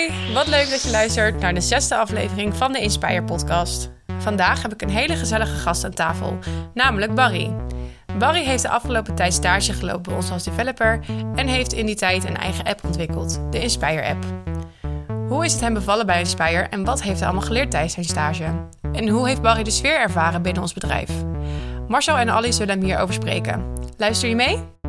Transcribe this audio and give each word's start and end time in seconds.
Hoi, 0.00 0.32
wat 0.34 0.46
leuk 0.46 0.70
dat 0.70 0.82
je 0.82 0.90
luistert 0.90 1.40
naar 1.40 1.54
de 1.54 1.60
zesde 1.60 1.96
aflevering 1.96 2.56
van 2.56 2.72
de 2.72 2.80
Inspire 2.80 3.22
podcast. 3.22 3.90
Vandaag 4.18 4.62
heb 4.62 4.72
ik 4.72 4.82
een 4.82 4.90
hele 4.90 5.16
gezellige 5.16 5.56
gast 5.56 5.84
aan 5.84 5.90
tafel, 5.90 6.38
namelijk 6.74 7.14
Barry. 7.14 7.56
Barry 8.18 8.44
heeft 8.44 8.62
de 8.62 8.68
afgelopen 8.68 9.14
tijd 9.14 9.32
stage 9.32 9.72
gelopen 9.72 10.02
bij 10.02 10.14
ons 10.14 10.30
als 10.30 10.44
developer 10.44 11.00
en 11.34 11.46
heeft 11.46 11.72
in 11.72 11.86
die 11.86 11.94
tijd 11.94 12.24
een 12.24 12.36
eigen 12.36 12.64
app 12.64 12.84
ontwikkeld, 12.84 13.40
de 13.50 13.60
Inspire 13.60 14.04
app. 14.04 14.24
Hoe 15.28 15.44
is 15.44 15.52
het 15.52 15.60
hem 15.60 15.74
bevallen 15.74 16.06
bij 16.06 16.18
Inspire 16.18 16.62
en 16.62 16.84
wat 16.84 17.02
heeft 17.02 17.18
hij 17.18 17.28
allemaal 17.28 17.46
geleerd 17.46 17.70
tijdens 17.70 17.92
zijn 17.92 18.06
stage? 18.06 18.44
En 18.92 19.08
hoe 19.08 19.28
heeft 19.28 19.42
Barry 19.42 19.62
de 19.62 19.70
sfeer 19.70 20.00
ervaren 20.00 20.42
binnen 20.42 20.62
ons 20.62 20.72
bedrijf? 20.72 21.10
Marcel 21.88 22.18
en 22.18 22.30
Ali 22.30 22.52
zullen 22.52 22.78
hem 22.78 22.84
hierover 22.84 23.14
spreken. 23.14 23.64
Luister 23.96 24.28
je 24.28 24.34
mee? 24.34 24.79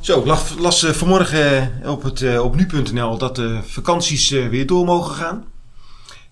Zo, 0.00 0.18
ik 0.18 0.26
las, 0.26 0.54
las 0.58 0.82
eh, 0.82 0.90
vanmorgen 0.92 1.72
op, 1.84 2.02
het, 2.02 2.22
eh, 2.22 2.44
op 2.44 2.54
nu.nl 2.56 3.18
dat 3.18 3.36
de 3.36 3.60
vakanties 3.64 4.30
eh, 4.30 4.48
weer 4.48 4.66
door 4.66 4.84
mogen 4.84 5.14
gaan. 5.14 5.44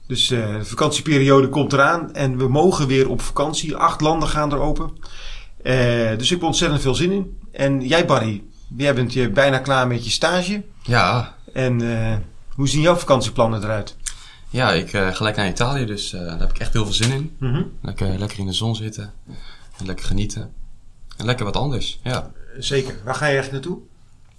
Dus 0.07 0.31
eh, 0.31 0.59
de 0.59 0.65
vakantieperiode 0.65 1.49
komt 1.49 1.73
eraan 1.73 2.15
en 2.15 2.37
we 2.39 2.49
mogen 2.49 2.87
weer 2.87 3.09
op 3.09 3.21
vakantie. 3.21 3.77
Acht 3.77 4.01
landen 4.01 4.29
gaan 4.29 4.53
er 4.53 4.59
open. 4.59 4.91
Eh, 5.63 5.75
dus 6.19 6.25
ik 6.25 6.31
heb 6.31 6.43
ontzettend 6.43 6.83
veel 6.83 6.95
zin 6.95 7.13
in. 7.13 7.39
En 7.53 7.87
jij 7.87 8.07
Barry, 8.07 8.43
jij 8.77 8.95
bent 8.95 9.13
je 9.13 9.31
bijna 9.31 9.59
klaar 9.59 9.87
met 9.87 10.05
je 10.05 10.11
stage. 10.11 10.63
Ja, 10.83 11.35
En 11.53 11.99
eh, 12.01 12.17
hoe 12.55 12.69
zien 12.69 12.81
jouw 12.83 12.97
vakantieplannen 12.97 13.63
eruit? 13.63 13.97
ja 14.51 14.73
ik 14.73 14.93
eh, 14.93 15.15
ga 15.15 15.25
lekker 15.25 15.43
naar 15.43 15.53
Italië, 15.53 15.85
dus 15.87 16.13
eh, 16.13 16.21
daar 16.21 16.39
heb 16.39 16.51
ik 16.51 16.59
echt 16.59 16.73
heel 16.73 16.85
veel 16.85 16.95
zin 16.95 17.13
in. 17.13 17.37
Mhm. 17.39 17.63
Lekker, 17.83 18.19
lekker 18.19 18.39
in 18.39 18.47
de 18.47 18.53
zon 18.53 18.75
zitten. 18.77 19.13
En 19.79 19.87
lekker 19.87 20.07
genieten. 20.07 20.53
En 21.17 21.25
lekker 21.25 21.45
wat 21.45 21.57
anders, 21.57 22.01
ja. 22.03 22.31
Zeker. 22.59 22.95
Waar 23.05 23.15
ga 23.15 23.27
je 23.27 23.39
echt 23.39 23.53
naartoe? 23.53 23.79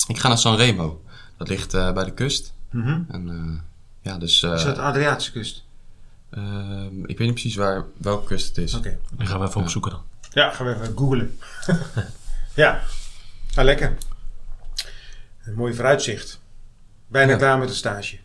Ik 0.07 0.19
ga 0.19 0.27
naar 0.27 0.37
Sanremo. 0.37 1.03
Dat 1.37 1.47
ligt 1.47 1.73
eh, 1.73 1.93
bij 1.93 2.03
de 2.03 2.13
kust. 2.13 2.53
Mhm. 2.69 3.01
En 3.09 3.29
eh, 3.29 3.61
ja, 4.11 4.17
dus... 4.17 4.43
eh, 4.43 4.53
Is 4.53 4.63
dat 4.63 4.75
de 4.75 4.81
Adriatische 4.81 5.31
kust? 5.31 5.63
ehm, 6.29 6.99
ik 7.05 7.17
weet 7.17 7.19
niet 7.27 7.31
precies 7.31 7.55
waar, 7.55 7.85
welke 7.97 8.25
kust 8.27 8.47
het 8.47 8.57
is. 8.57 8.73
Oké. 8.73 8.97
Die 9.17 9.27
gaan 9.27 9.39
we 9.39 9.47
even 9.47 9.61
opzoeken 9.61 9.91
dan. 9.91 10.01
Ja, 10.31 10.51
gaan 10.51 10.65
we 10.65 10.73
even 10.75 10.97
googlen. 10.97 11.37
ja, 12.63 12.81
ah, 13.55 13.63
lekker. 13.63 13.97
Een 15.43 15.53
mooi 15.55 15.73
vooruitzicht. 15.73 16.39
Bijna 17.07 17.31
Ja. 17.31 17.37
klaar 17.37 17.57
met 17.57 17.67
de 17.67 17.73
stage. 17.73 18.17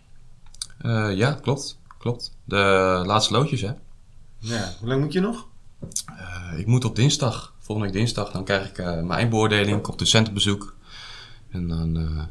Eh, 0.78 1.16
ja, 1.16 1.32
klopt. 1.42 1.78
Klopt. 1.98 2.32
De 2.44 3.02
laatste 3.06 3.32
loodjes, 3.32 3.60
hè. 3.60 3.72
Ja, 4.38 4.72
hoe 4.78 4.88
lang 4.88 5.02
moet 5.02 5.12
je 5.12 5.20
nog? 5.20 5.46
Eh, 6.16 6.58
ik 6.58 6.66
moet 6.66 6.84
op 6.84 6.96
dinsdag, 6.96 7.54
volgende 7.70 7.92
week 7.92 8.02
dinsdag, 8.04 8.30
dan 8.30 8.44
krijg 8.44 8.68
ik 8.68 8.78
eh, 8.78 8.86
mijn 8.86 9.10
eindbeoordeling. 9.10 9.76
Ik 9.76 9.82
kom 9.82 9.92
op 9.92 9.98
docentenbezoek. 9.98 10.74
En 11.50 11.68
dan 11.68 11.96
eh, 11.96 12.24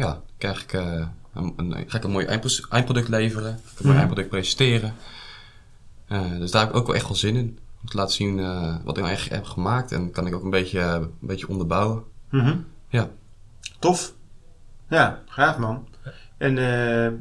ja, 0.00 0.20
krijg 0.38 0.62
ik, 0.62 0.72
eh, 0.72 1.06
een, 1.34 1.52
een, 1.56 1.84
ga 1.86 1.96
ik 1.98 2.04
een 2.04 2.10
mooi 2.10 2.26
eindpro- 2.26 2.68
eindproduct 2.70 3.08
leveren. 3.08 3.50
Ik 3.52 3.56
ga 3.58 3.68
een 3.68 3.74
mooi 3.76 3.88
Mhm. 3.88 3.96
eindproduct 3.98 4.28
presenteren. 4.28 4.94
Eh, 6.08 6.30
dus 6.38 6.50
daar 6.50 6.60
heb 6.62 6.70
ik 6.70 6.76
ook 6.76 6.86
wel 6.86 6.94
echt 6.96 7.04
wel 7.08 7.14
zin 7.16 7.36
in. 7.36 7.58
Om 7.82 7.88
te 7.88 7.96
laten 7.96 8.14
zien 8.14 8.38
eh, 8.38 8.76
wat 8.84 8.96
ik 8.96 9.02
nou 9.02 9.14
echt 9.14 9.28
heb 9.28 9.44
gemaakt. 9.44 9.92
En 9.92 10.10
kan 10.10 10.26
ik 10.26 10.34
ook 10.34 10.42
een 10.44 10.50
beetje, 10.50 10.80
een 10.80 11.10
beetje 11.20 11.48
onderbouwen. 11.48 12.02
Mhm. 12.30 12.56
Ja. 12.88 13.08
Tof. 13.78 14.12
Ja, 14.88 15.22
gaaf 15.26 15.58
man. 15.58 15.88
En 16.38 16.58
eh 16.58 17.06
eh, 17.06 17.12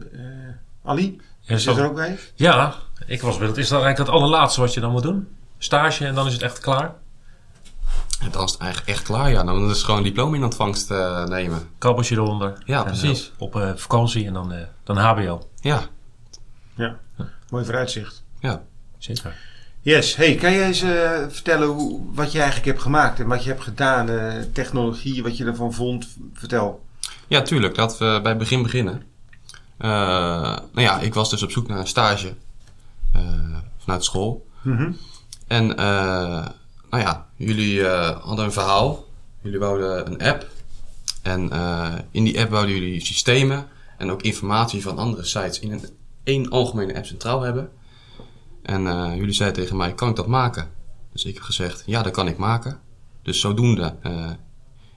Ali, 0.83 1.21
Ja, 1.39 1.55
is 1.55 1.63
zo- 1.63 1.77
er 1.77 1.85
ook 1.85 1.95
bij? 1.95 2.19
ja, 2.35 2.75
ik 3.05 3.21
was 3.21 3.37
benieuwd. 3.37 3.57
Is 3.57 3.67
dat 3.69 3.81
eigenlijk 3.83 4.09
het 4.11 4.19
allerlaatste 4.21 4.59
wat 4.61 4.73
je 4.73 4.79
dan 4.79 4.91
moet 4.91 5.03
doen? 5.03 5.27
Stage 5.57 6.05
en 6.05 6.15
dan 6.15 6.27
is 6.27 6.33
het 6.33 6.41
echt 6.41 6.59
klaar? 6.59 6.95
En 8.21 8.31
dan 8.31 8.43
is 8.43 8.51
het 8.51 8.61
eigenlijk 8.61 8.91
echt 8.91 9.03
klaar. 9.03 9.29
Ja, 9.31 9.43
dan 9.43 9.63
is 9.69 9.77
het 9.77 9.83
gewoon 9.85 10.03
diploma 10.03 10.35
in 10.35 10.43
ontvangst 10.43 10.91
eh, 10.91 11.25
nemen. 11.25 11.69
Kabbeltje 11.77 12.15
eronder. 12.15 12.53
Ja, 12.65 12.79
En, 12.79 12.85
precies. 12.85 13.31
eh, 13.35 13.41
op 13.41 13.55
eh, 13.55 13.71
vakantie 13.75 14.25
en 14.27 14.33
dan, 14.33 14.51
eh, 14.53 14.59
dan 14.83 14.97
HBO. 14.97 15.47
Ja, 15.59 15.81
Ja, 16.75 16.99
mooi 17.49 17.65
vooruitzicht. 17.65 18.23
ja. 18.39 18.61
Zeker. 18.97 19.35
Yes, 19.83 20.15
hey, 20.15 20.35
kan 20.35 20.51
jij 20.51 20.65
eens 20.67 20.81
eh, 20.81 21.11
vertellen 21.29 21.67
hoe, 21.67 22.01
wat 22.13 22.31
je 22.31 22.37
eigenlijk 22.37 22.67
hebt 22.67 22.81
gemaakt 22.81 23.19
en 23.19 23.27
wat 23.27 23.43
je 23.43 23.49
hebt 23.49 23.63
gedaan, 23.63 24.09
eh, 24.09 24.33
technologie, 24.53 25.23
wat 25.23 25.37
je 25.37 25.45
ervan 25.45 25.73
vond? 25.73 26.07
Vertel. 26.33 26.85
Ja, 27.27 27.41
tuurlijk. 27.41 27.77
Laten 27.77 28.13
we 28.13 28.21
bij 28.21 28.29
het 28.31 28.39
begin 28.39 28.63
beginnen. 28.63 29.03
Eh, 29.77 29.89
nou 30.71 30.81
ja, 30.81 30.99
ik 30.99 31.13
was 31.13 31.29
dus 31.29 31.43
op 31.43 31.51
zoek 31.51 31.67
naar 31.67 31.79
een 31.79 31.87
stage 31.87 32.35
eh, 33.13 33.21
vanuit 33.77 34.03
school. 34.03 34.47
Mhm. 34.61 34.91
En 35.47 35.77
eh, 35.77 36.45
nou 36.91 37.03
ja, 37.03 37.27
jullie 37.35 37.87
eh, 37.87 38.19
hadden 38.19 38.45
een 38.45 38.51
verhaal. 38.51 39.05
Jullie 39.41 39.59
wouden 39.59 40.07
een 40.07 40.21
app. 40.21 40.45
En 41.21 41.51
eh, 41.51 41.93
in 42.11 42.23
die 42.23 42.39
app 42.39 42.49
wouden 42.49 42.75
jullie 42.75 43.05
systemen 43.05 43.67
en 43.97 44.11
ook 44.11 44.21
informatie 44.21 44.81
van 44.81 44.97
andere 44.97 45.23
sites 45.23 45.59
in 45.59 45.71
een 45.71 45.85
één 46.23 46.49
algemene 46.49 46.95
app 46.95 47.05
centraal 47.05 47.41
hebben. 47.41 47.69
En 48.63 48.87
eh, 48.87 49.15
jullie 49.15 49.33
zeiden 49.33 49.63
tegen 49.63 49.77
mij, 49.77 49.93
kan 49.93 50.09
ik 50.09 50.15
dat 50.15 50.27
maken? 50.27 50.69
Dus 51.11 51.25
ik 51.25 51.33
heb 51.33 51.43
gezegd, 51.43 51.83
ja, 51.85 52.01
dat 52.01 52.13
kan 52.13 52.27
ik 52.27 52.37
maken. 52.37 52.79
Dus 53.23 53.39
zodoende 53.39 53.95
eh, 54.01 54.29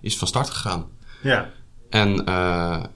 is 0.01 0.11
het 0.11 0.19
van 0.19 0.29
start 0.29 0.51
gegaan. 0.51 0.87
Ja. 1.23 1.51
En 1.91 2.23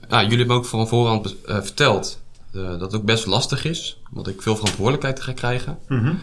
ja, 0.09 0.21
jullie 0.21 0.37
hebben 0.37 0.55
ook 0.55 0.65
van 0.65 0.87
voorhand 0.87 1.35
verteld 1.45 2.21
dat 2.51 2.81
het 2.81 2.95
ook 2.95 3.03
best 3.03 3.25
lastig 3.25 3.65
is. 3.65 4.01
Omdat 4.09 4.27
ik 4.27 4.41
veel 4.41 4.55
verantwoordelijkheid 4.55 5.21
ga 5.21 5.33
krijgen. 5.33 5.79
Mhm. 5.87 6.15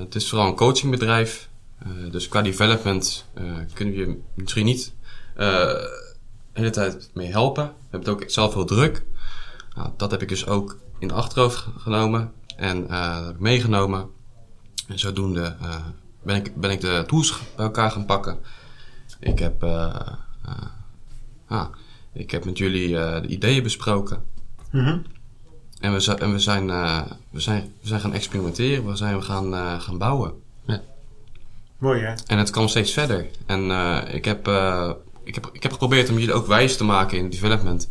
Het 0.00 0.14
is 0.14 0.28
vooral 0.28 0.46
een 0.46 0.54
coachingbedrijf. 0.54 1.48
Eh, 1.84 2.10
dus 2.10 2.28
qua 2.28 2.42
development 2.42 3.24
eh, 3.34 3.44
kunnen 3.74 3.94
we 3.94 4.00
je 4.00 4.20
misschien 4.34 4.64
niet 4.64 4.94
eh, 5.34 5.46
de 5.46 5.90
hele 6.52 6.70
tijd 6.70 7.10
mee 7.14 7.30
helpen. 7.30 7.64
We 7.64 7.72
hebben 7.90 8.12
het 8.12 8.22
ook 8.22 8.30
zelf 8.30 8.54
heel 8.54 8.64
druk. 8.64 9.04
Nou, 9.74 9.90
dat 9.96 10.10
heb 10.10 10.22
ik 10.22 10.28
dus 10.28 10.46
ook 10.46 10.78
in 10.98 11.08
de 11.08 11.14
achterhoofd 11.14 11.56
ge- 11.56 11.70
genomen. 11.78 12.32
En 12.56 12.80
dat 12.86 13.24
heb 13.24 13.34
ik 13.34 13.40
meegenomen. 13.40 14.08
En 14.88 14.98
zodoende 14.98 15.56
ben, 16.22 16.36
ik, 16.36 16.56
ben 16.56 16.70
ik 16.70 16.80
de 16.80 17.04
tools 17.06 17.38
bij 17.56 17.64
elkaar 17.64 17.90
gaan 17.90 18.06
pakken. 18.06 18.38
Ik 19.20 19.38
heb, 19.38 19.64
ah, 21.48 21.66
ik 22.12 22.30
heb 22.30 22.44
met 22.44 22.58
jullie 22.58 22.88
de 22.94 23.26
ideeën 23.26 23.62
besproken. 23.62 24.22
Mhm. 24.70 24.98
En 25.80 25.92
we, 25.94 26.14
en 26.14 26.32
we, 26.32 26.38
zijn, 26.38 26.66
we, 27.30 27.40
zijn, 27.40 27.72
we 27.80 27.86
zijn 27.88 28.00
gaan 28.00 28.12
experimenteren, 28.14 28.86
we 28.86 28.96
zijn 28.96 29.22
gaan, 29.22 29.54
eh, 29.54 29.80
gaan 29.80 29.98
bouwen. 29.98 30.32
Mooi 31.82 32.00
hè? 32.00 32.12
En 32.26 32.38
het 32.38 32.50
kwam 32.50 32.68
steeds 32.68 32.92
verder. 32.92 33.26
En 33.46 33.70
eh, 33.70 34.14
ik, 34.14 34.24
heb, 34.24 34.48
eh, 34.48 34.90
ik, 35.24 35.34
heb, 35.34 35.50
ik 35.52 35.62
heb 35.62 35.72
geprobeerd 35.72 36.10
om 36.10 36.18
jullie 36.18 36.34
ook 36.34 36.46
wijs 36.46 36.76
te 36.76 36.84
maken 36.84 37.16
in 37.18 37.22
het 37.22 37.32
development. 37.32 37.90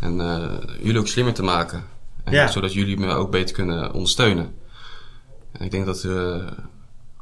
En 0.00 0.20
eh, 0.20 0.76
jullie 0.82 0.98
ook 0.98 1.06
slimmer 1.08 1.34
te 1.34 1.42
maken. 1.42 1.84
En 2.24 2.32
Ja. 2.32 2.46
Zodat 2.46 2.72
jullie 2.72 2.98
me 2.98 3.12
ook 3.12 3.30
beter 3.30 3.54
kunnen 3.54 3.92
ondersteunen. 3.92 4.54
En 5.52 5.64
ik 5.64 5.70
denk 5.70 5.86
dat 5.86 6.02
het 6.02 6.12
eh, 6.12 6.46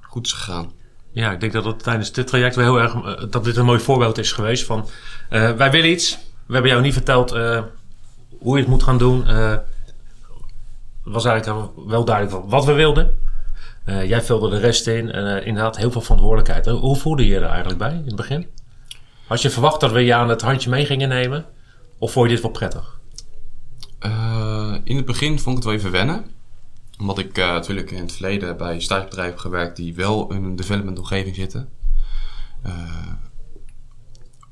goed 0.00 0.26
is 0.26 0.32
gegaan. 0.32 0.72
Ja, 1.10 1.32
ik 1.32 1.40
denk 1.40 1.52
dat 1.52 1.64
het 1.64 1.82
tijdens 1.82 2.12
dit 2.12 2.26
traject 2.26 2.56
wel 2.56 2.64
heel 2.64 2.80
erg... 2.80 2.94
eh, 2.94 3.30
dat 3.30 3.44
dit 3.44 3.56
een 3.56 3.64
mooi 3.64 3.80
voorbeeld 3.80 4.18
is 4.18 4.32
geweest 4.32 4.64
van... 4.64 4.88
eh, 5.28 5.52
wij 5.52 5.70
willen 5.70 5.90
iets. 5.90 6.18
We 6.46 6.52
hebben 6.52 6.70
jou 6.70 6.82
niet 6.82 6.92
verteld 6.92 7.32
eh, 7.32 7.62
hoe 8.38 8.54
je 8.56 8.62
het 8.62 8.70
moet 8.70 8.82
gaan 8.82 8.98
doen. 8.98 9.26
Eh, 9.26 9.50
het 9.50 11.12
was 11.14 11.24
eigenlijk 11.24 11.70
wel 11.86 12.04
duidelijk 12.04 12.36
van 12.36 12.48
wat 12.50 12.64
we 12.64 12.72
wilden. 12.72 13.24
Eh, 13.86 14.08
jij 14.08 14.22
vulde 14.22 14.50
de 14.50 14.58
rest 14.58 14.86
in. 14.86 15.12
En 15.12 15.36
eh, 15.36 15.46
inderdaad 15.46 15.76
heel 15.76 15.90
veel 15.90 16.00
verantwoordelijkheid. 16.00 16.66
Hoe 16.66 16.96
voelde 16.96 17.22
je 17.22 17.28
je 17.28 17.36
er 17.36 17.48
eigenlijk 17.48 17.78
bij 17.78 17.92
in 17.92 18.06
het 18.06 18.16
begin? 18.16 18.46
Had 19.26 19.42
je 19.42 19.50
verwacht 19.50 19.80
dat 19.80 19.92
we 19.92 20.00
je 20.00 20.14
aan 20.14 20.28
het 20.28 20.42
handje 20.42 20.70
mee 20.70 20.86
gingen 20.86 21.08
nemen? 21.08 21.44
Of 21.98 22.12
vond 22.12 22.28
je 22.28 22.34
dit 22.34 22.42
wel 22.42 22.52
prettig? 22.52 23.00
Eh, 23.98 24.74
in 24.84 24.96
het 24.96 25.04
begin 25.04 25.38
vond 25.38 25.56
ik 25.56 25.62
het 25.62 25.64
wel 25.64 25.74
even 25.74 25.90
wennen. 25.90 26.24
Omdat 26.98 27.18
ik 27.18 27.36
natuurlijk 27.36 27.90
in 27.90 28.00
het 28.00 28.12
verleden 28.12 28.56
bij 28.56 28.80
stagebedrijven 28.80 29.32
heb 29.32 29.40
gewerkt 29.40 29.76
die 29.76 29.94
wel 29.94 30.32
in 30.32 30.44
een 30.44 30.56
development 30.56 30.98
omgeving 30.98 31.34
zitten. 31.36 31.68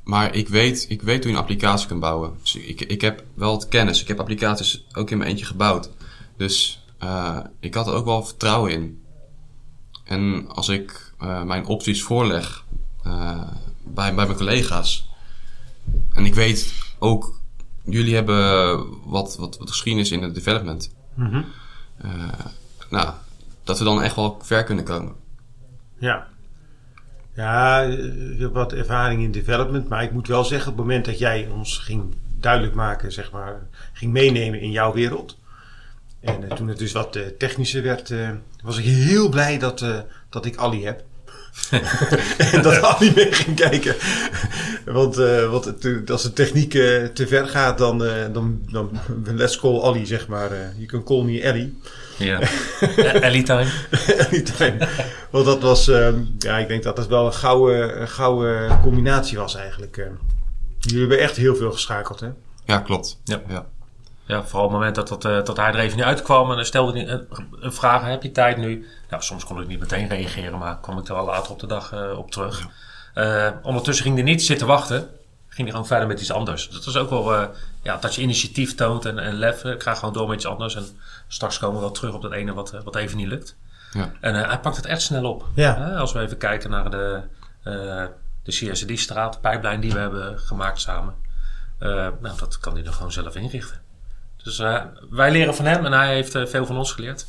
Maar 0.04 0.34
ik 0.34 0.48
weet, 0.48 0.86
ik 0.88 1.02
weet 1.02 1.18
hoe 1.18 1.26
je 1.26 1.36
een 1.36 1.42
applicatie 1.42 1.88
kan 1.88 2.00
bouwen. 2.00 2.36
Dus 2.40 2.54
ik, 2.54 2.80
ik 2.80 3.00
heb 3.00 3.24
wel 3.34 3.52
het 3.52 3.68
kennis. 3.68 4.00
Ik 4.02 4.08
heb 4.08 4.20
applicaties 4.20 4.87
ook 4.92 5.10
in 5.10 5.19
mijn 5.19 5.30
eentje 5.30 5.44
gebouwd. 5.44 5.90
Dus 6.37 6.84
ik 7.60 7.75
had 7.75 7.87
er 7.87 7.94
ook 7.94 8.04
wel 8.04 8.25
vertrouwen 8.25 8.72
in. 8.72 9.03
En 10.04 10.48
als 10.48 10.68
ik 10.68 11.12
eh, 11.18 11.42
mijn 11.42 11.66
opties 11.66 12.02
voorleg 12.02 12.64
eh, 13.02 13.42
bij, 13.82 14.14
bij 14.14 14.26
mijn 14.26 14.38
collega's. 14.38 15.08
En 16.12 16.24
ik 16.24 16.34
weet 16.34 16.74
ook 16.98 17.40
jullie 17.84 18.14
hebben 18.14 18.84
wat, 19.04 19.36
wat, 19.36 19.58
wat 19.58 19.70
geschiedenis 19.70 20.10
in 20.10 20.22
het 20.22 20.34
development. 20.34 20.94
Mhm. 21.14 21.42
Eh, 21.96 22.10
nou, 22.90 23.14
dat 23.64 23.78
we 23.78 23.84
dan 23.84 24.02
echt 24.02 24.16
wel 24.16 24.38
ver 24.42 24.64
kunnen 24.64 24.84
komen. 24.84 25.12
Ja. 25.98 26.26
Ja, 27.34 27.80
ik 27.80 28.38
heb 28.38 28.52
wat 28.52 28.72
ervaring 28.72 29.22
in 29.22 29.32
development, 29.32 29.88
maar 29.88 30.02
ik 30.02 30.12
moet 30.12 30.28
wel 30.28 30.44
zeggen, 30.44 30.70
op 30.70 30.76
het 30.76 30.86
moment 30.86 31.04
dat 31.04 31.18
jij 31.18 31.48
ons 31.48 31.78
ging 31.78 32.14
duidelijk 32.40 32.74
maken, 32.74 33.12
zeg 33.12 33.32
maar, 33.32 33.66
ging 33.92 34.12
meenemen 34.12 34.60
in 34.60 34.70
jouw 34.70 34.92
wereld. 34.92 35.38
En 36.25 36.50
eh, 36.50 36.56
toen 36.56 36.69
het 36.69 36.79
dus 36.79 36.93
wat 36.93 37.17
eh, 37.17 37.23
technischer 37.38 37.82
werd, 37.82 38.11
eh, 38.11 38.31
was 38.62 38.79
ik 38.79 38.85
heel 38.85 39.29
blij 39.29 39.59
dat, 39.59 39.82
eh, 39.82 39.99
dat 40.31 40.47
ik 40.47 40.56
Ali 40.56 40.85
heb. 40.85 41.03
en 42.53 42.62
dat 42.62 42.82
Ali 42.82 43.12
mee 43.15 43.32
ging 43.32 43.56
kijken. 43.56 43.94
want 44.85 45.19
uh, 45.19 45.50
want 45.50 45.65
het, 45.65 46.11
als 46.11 46.23
de 46.23 46.32
techniek 46.32 46.75
uh, 46.75 47.05
te 47.05 47.26
ver 47.26 47.49
gaat, 47.49 47.79
dan, 47.79 48.05
uh, 48.05 48.12
dan, 48.32 48.61
dan 48.71 49.00
let's 49.37 49.61
call 49.61 49.82
Ali, 49.82 50.06
zeg 50.06 50.29
maar. 50.29 50.50
Je 50.79 50.87
can 50.87 51.05
call 51.05 51.23
me 51.23 51.43
Ellie. 51.43 51.79
Ja, 52.19 52.41
Ellie 53.29 53.43
time. 53.43 53.71
Ellie 54.06 54.43
time. 54.43 54.88
Want 55.31 55.44
dat 55.44 55.62
was, 55.62 55.87
um, 55.87 56.35
ja, 56.38 56.59
ik 56.59 56.69
denk 56.69 56.82
dat 56.82 56.97
dat 56.97 57.06
wel 57.06 57.26
een 57.26 57.32
gouden, 57.32 58.00
een 58.00 58.09
gouden 58.09 58.81
combinatie 58.81 59.38
was 59.38 59.56
eigenlijk. 59.56 60.09
Jullie 60.79 61.00
hebben 61.00 61.19
echt 61.19 61.37
heel 61.37 61.56
veel 61.56 61.73
geschakeld, 61.73 62.21
hè? 62.21 62.29
Ja, 62.65 62.79
klopt. 62.79 63.21
Ja. 63.25 63.43
ja. 63.49 63.67
Ja, 64.26 64.43
vooral 64.43 64.65
op 64.65 64.71
het 64.71 64.79
moment 64.79 64.94
dat, 64.94 65.09
dat, 65.09 65.25
uh, 65.25 65.44
dat 65.44 65.56
hij 65.56 65.73
er 65.73 65.79
even 65.79 65.97
niet 65.97 66.06
uitkwam 66.06 66.50
en 66.50 66.56
dan 66.56 66.65
stelde 66.65 66.93
hij 66.93 67.09
een, 67.09 67.26
een 67.61 67.73
vraag: 67.73 68.03
heb 68.03 68.23
je 68.23 68.32
tijd 68.32 68.56
nu? 68.56 68.87
Ja, 69.11 69.21
soms 69.21 69.44
kon 69.44 69.61
ik 69.61 69.67
niet 69.67 69.81
meteen 69.81 70.09
reageren, 70.09 70.59
maar 70.59 70.81
kwam 70.81 70.99
ik 70.99 71.09
er 71.09 71.15
al 71.15 71.25
later 71.25 71.53
op 71.53 71.61
de 71.61 71.67
dag 71.67 71.93
uh, 71.93 72.19
op 72.19 72.31
terug. 72.31 72.69
Uh, 73.15 73.49
ondertussen 73.62 74.05
ging 74.05 74.17
hij 74.17 74.25
niet 74.25 74.43
zitten 74.43 74.67
wachten, 74.67 74.99
ging 75.49 75.62
hij 75.62 75.71
gewoon 75.71 75.87
verder 75.87 76.06
met 76.06 76.21
iets 76.21 76.32
anders. 76.32 76.69
Dat 76.69 76.85
was 76.85 76.97
ook 76.97 77.11
wel 77.11 77.50
ja, 77.82 77.97
dat 77.97 78.15
je 78.15 78.23
initiatief 78.23 78.75
toont 78.75 79.05
en, 79.05 79.19
en 79.19 79.35
lef. 79.35 79.65
Ik 79.65 79.82
ga 79.82 79.94
gewoon 79.94 80.15
door 80.15 80.29
met 80.29 80.37
iets 80.37 80.47
anders 80.47 80.76
en 80.76 80.87
straks 81.29 81.59
komen 81.59 81.75
we 81.75 81.81
wel 81.81 81.91
terug 81.91 82.15
op 82.15 82.23
dat 82.23 82.32
ene 82.32 82.53
wat, 82.53 82.71
wat 82.85 82.97
even 82.97 83.17
niet 83.17 83.29
lukt. 83.29 83.56
Ja. 83.93 84.12
En 84.21 84.35
hij 84.35 84.61
pakt 84.61 84.76
het 84.76 84.87
echt 84.87 85.03
snel 85.03 85.25
op. 85.25 85.44
Ja. 85.55 85.94
als 85.97 86.12
we 86.12 86.21
even 86.21 86.38
kijken 86.38 86.71
naar 86.71 86.91
de, 86.91 87.21
de 88.43 88.53
CSD-straat, 88.71 89.41
pijplijn 89.41 89.81
die 89.81 89.93
we 89.93 89.99
hebben 89.99 90.38
gemaakt 90.38 90.81
samen. 90.81 91.15
nou, 91.79 92.38
dat 92.38 92.59
kan 92.59 92.75
hij 92.75 92.85
er 92.85 92.93
gewoon 92.93 93.12
zelf 93.12 93.37
inrichten. 93.37 93.82
Dus 94.44 94.58
uh, 94.58 94.82
wij 95.11 95.31
leren 95.31 95.55
van 95.55 95.64
hem 95.64 95.85
en 95.85 95.93
hij 95.93 96.14
heeft 96.14 96.35
uh, 96.35 96.46
veel 96.46 96.67
van 96.67 96.76
ons 96.76 96.93
geleerd. 96.93 97.26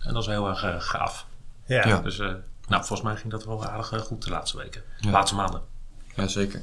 En 0.00 0.12
dat 0.14 0.22
is 0.22 0.28
heel 0.28 0.48
erg 0.48 0.64
uh, 0.64 0.74
gaaf. 0.78 1.26
Ja. 1.66 1.88
ja. 1.88 2.00
Dus 2.00 2.18
nou, 2.18 2.38
volgens 2.68 3.02
mij 3.02 3.16
ging 3.16 3.30
dat 3.30 3.44
wel 3.44 3.64
aardig 3.64 4.04
goed 4.06 4.24
de 4.24 4.30
laatste 4.30 4.56
weken. 4.56 4.82
De 5.00 5.10
laatste 5.10 5.36
maanden. 5.36 5.62
Ja, 6.14 6.26
zeker. 6.26 6.62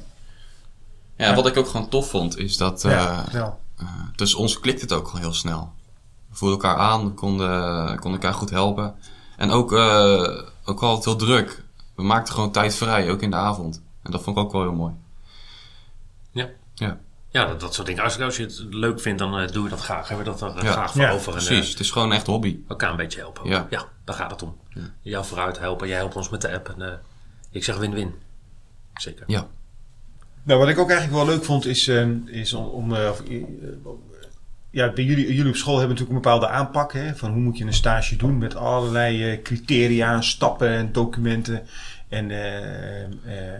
Ja, 1.16 1.28
ja, 1.28 1.34
wat 1.34 1.46
ik 1.46 1.56
ook 1.56 1.66
gewoon 1.68 1.88
tof 1.88 2.10
vond, 2.10 2.38
is 2.38 2.56
dat 2.56 2.82
ja, 2.82 3.24
tussen 4.16 4.38
ons 4.38 4.60
klikt 4.60 4.80
het 4.80 4.92
ook 4.92 5.06
gewoon 5.06 5.20
heel 5.20 5.32
snel. 5.32 5.72
We 6.28 6.36
voelden 6.36 6.58
elkaar 6.60 6.78
aan, 6.78 7.14
konden, 7.14 7.98
konden 7.98 8.20
elkaar 8.20 8.38
goed 8.38 8.50
helpen. 8.50 8.94
En 9.36 9.50
ook, 9.50 9.72
ook 10.64 10.82
altijd 10.82 11.04
heel 11.04 11.16
druk. 11.16 11.62
We 11.94 12.02
maakten 12.02 12.34
gewoon 12.34 12.50
tijd 12.50 12.74
vrij, 12.74 13.10
ook 13.10 13.22
in 13.22 13.30
de 13.30 13.36
avond. 13.36 13.82
En 14.02 14.10
dat 14.10 14.22
vond 14.22 14.36
ik 14.36 14.42
ook 14.42 14.52
wel 14.52 14.62
heel 14.62 14.72
mooi. 14.72 14.94
Ja. 16.30 16.48
Ja. 16.74 16.98
Ja, 17.34 17.46
dat, 17.46 17.60
dat 17.60 17.74
soort 17.74 17.86
dingen. 17.86 18.02
Als, 18.02 18.20
als 18.20 18.36
je 18.36 18.42
het 18.42 18.64
leuk 18.70 19.00
vindt, 19.00 19.18
dan 19.18 19.40
uh, 19.40 19.48
doe 19.48 19.64
je 19.64 19.70
dat 19.70 19.80
graag. 19.80 20.08
Hebben 20.08 20.26
we 20.26 20.38
dat 20.38 20.56
er 20.56 20.64
uh, 20.64 20.70
graag 20.70 20.92
voor 20.92 21.08
over. 21.08 21.32
Precies, 21.32 21.48
en, 21.50 21.62
uh, 21.62 21.68
het 21.70 21.80
is 21.80 21.90
gewoon 21.90 22.12
echt 22.12 22.26
hobby. 22.26 22.58
Elkaar 22.68 22.90
een 22.90 22.96
beetje 22.96 23.20
helpen. 23.20 23.48
Ja, 23.48 23.66
ja 23.70 23.84
daar 24.04 24.16
gaat 24.16 24.30
het 24.30 24.42
om. 24.42 24.56
Ja. 24.68 24.80
Jou 25.00 25.24
vooruit 25.24 25.58
helpen, 25.58 25.88
jij 25.88 25.96
helpt 25.96 26.16
ons 26.16 26.28
met 26.28 26.40
de 26.40 26.52
app. 26.52 26.74
En 26.78 27.00
ik 27.50 27.64
zeg 27.64 27.76
win-win. 27.76 28.14
Zeker. 28.94 29.24
Ja. 29.26 29.46
Nou, 30.42 30.60
wat 30.60 30.68
ik 30.68 30.78
ook 30.78 30.90
eigenlijk 30.90 31.24
wel 31.24 31.34
leuk 31.34 31.44
vond, 31.44 31.66
is, 31.66 31.88
is 32.26 32.52
om... 32.52 32.66
om 32.66 32.94
ja, 34.74 34.92
bij 34.92 35.04
jullie, 35.04 35.34
jullie 35.34 35.50
op 35.50 35.56
school 35.56 35.78
hebben 35.78 35.96
natuurlijk 35.96 36.16
een 36.16 36.22
bepaalde 36.22 36.48
aanpak. 36.48 36.92
Hè, 36.92 37.16
van 37.16 37.32
hoe 37.32 37.40
moet 37.40 37.58
je 37.58 37.64
een 37.64 37.72
stage 37.72 38.16
doen 38.16 38.38
met 38.38 38.56
allerlei 38.56 39.42
criteria, 39.42 40.20
stappen 40.20 40.68
en 40.68 40.92
documenten. 40.92 41.62
En 42.08 42.30
uh, 42.30 43.02
uh, 43.02 43.08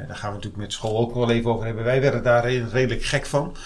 daar 0.06 0.16
gaan 0.16 0.28
we 0.28 0.34
natuurlijk 0.34 0.62
met 0.62 0.72
school 0.72 0.98
ook 0.98 1.14
wel 1.14 1.30
even 1.30 1.50
over 1.50 1.66
hebben. 1.66 1.84
Wij 1.84 2.00
werden 2.00 2.22
daar 2.22 2.50
redelijk 2.50 3.04
gek 3.04 3.26
van. 3.26 3.56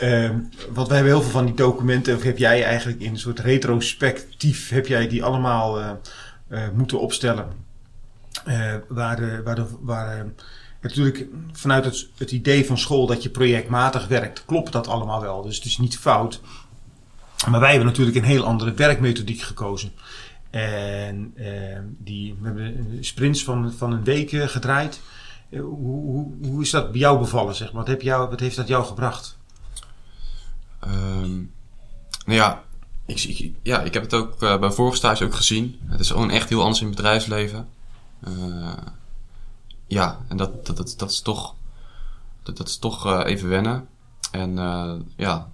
Uh, 0.00 0.30
want 0.70 0.88
wij 0.88 0.96
hebben 0.96 1.14
heel 1.14 1.22
veel 1.22 1.30
van 1.30 1.46
die 1.46 1.54
documenten, 1.54 2.16
of 2.16 2.22
heb 2.22 2.38
jij 2.38 2.64
eigenlijk 2.64 3.00
in 3.00 3.10
een 3.10 3.18
soort 3.18 3.38
retrospectief, 3.38 4.68
heb 4.68 4.86
jij 4.86 5.08
die 5.08 5.24
allemaal 5.24 5.98
moeten 6.74 7.00
opstellen. 7.00 7.46
waar 8.88 9.42
waar 9.44 9.54
de, 9.54 9.66
waar, 9.80 10.26
natuurlijk 10.80 11.26
vanuit 11.52 11.84
het, 11.84 12.08
het 12.16 12.30
idee 12.30 12.66
van 12.66 12.78
school 12.78 13.06
dat 13.06 13.22
je 13.22 13.30
projectmatig 13.30 14.06
werkt, 14.08 14.44
klopt 14.44 14.72
dat 14.72 14.88
allemaal 14.88 15.20
wel. 15.20 15.42
Dus 15.42 15.56
het 15.56 15.64
is 15.64 15.78
niet 15.78 15.98
fout. 15.98 16.40
Maar 17.50 17.60
wij 17.60 17.70
hebben 17.70 17.88
natuurlijk 17.88 18.16
een 18.16 18.24
heel 18.24 18.44
andere 18.44 18.72
werkmethodiek 18.72 19.40
gekozen. 19.40 19.92
En 20.54 21.34
uh, 21.36 21.78
die, 21.98 22.34
we 22.40 22.46
hebben 22.46 22.96
sprints 23.00 23.44
van, 23.44 23.72
van 23.72 23.92
een 23.92 24.04
week 24.04 24.32
uh, 24.32 24.46
gedraaid. 24.46 25.00
Uh, 25.50 25.60
hoe, 25.60 25.76
hoe, 25.78 26.32
hoe, 26.42 26.62
is 26.62 26.70
dat 26.70 26.90
bij 26.90 27.00
jou 27.00 27.18
bevallen? 27.18 27.54
Zeg 27.54 27.72
maar? 27.72 27.84
wat, 27.84 28.02
heb 28.02 28.02
wat 28.02 28.40
heeft 28.40 28.56
dat 28.56 28.68
jou 28.68 28.84
gebracht? 28.84 29.38
Um, 30.86 31.52
nou 32.26 32.38
ja 32.38 32.62
ik, 33.06 33.52
ja, 33.62 33.82
ik 33.82 33.94
heb 33.94 34.02
het 34.02 34.14
ook 34.14 34.38
bij 34.38 34.70
vorige 34.70 34.96
stage 34.96 35.24
ook 35.24 35.34
gezien. 35.34 35.80
Het 35.86 36.00
is 36.00 36.10
gewoon 36.10 36.30
echt 36.30 36.48
heel 36.48 36.62
anders 36.62 36.80
in 36.80 36.86
het 36.86 36.96
bedrijfsleven. 36.96 37.68
ja, 39.86 40.18
en 40.28 40.36
dat, 40.36 40.66
dat, 40.66 40.76
dat, 40.76 40.94
dat 40.96 41.10
is 41.10 41.20
toch, 41.20 41.54
dat, 42.42 42.56
dat 42.56 42.68
is 42.68 42.78
toch 42.78 43.24
even 43.24 43.48
wennen. 43.48 43.88
En 44.30 44.56
ja, 45.16 45.48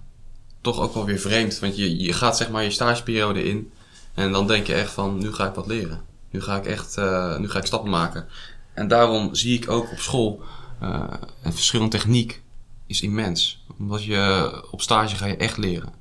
toch 0.61 0.79
ook 0.79 0.93
wel 0.93 1.05
weer 1.05 1.19
vreemd. 1.19 1.59
Want 1.59 1.75
je, 1.77 1.97
je 2.03 2.13
gaat 2.13 2.37
zeg 2.37 2.49
maar 2.49 2.63
je 2.63 2.71
stageperiode 2.71 3.43
in. 3.43 3.71
En 4.13 4.31
dan 4.31 4.47
denk 4.47 4.67
je 4.67 4.73
echt 4.73 4.91
van, 4.91 5.17
nu 5.17 5.33
ga 5.33 5.47
ik 5.47 5.53
wat 5.53 5.67
leren. 5.67 6.01
Nu 6.29 6.41
ga 6.41 6.55
ik 6.55 6.65
echt, 6.65 6.97
uh, 6.97 7.37
nu 7.37 7.49
ga 7.49 7.59
ik 7.59 7.65
stappen 7.65 7.89
maken. 7.89 8.27
En 8.73 8.87
daarom 8.87 9.35
zie 9.35 9.57
ik 9.57 9.69
ook 9.69 9.91
op 9.91 9.99
school, 9.99 10.41
uh, 10.83 11.03
een 11.43 11.53
verschillende 11.53 11.97
techniek 11.97 12.41
is 12.85 13.01
immens. 13.01 13.65
Omdat 13.79 14.03
je 14.03 14.63
op 14.71 14.81
stage 14.81 15.15
ga 15.15 15.25
je 15.25 15.37
echt 15.37 15.57
leren. 15.57 15.93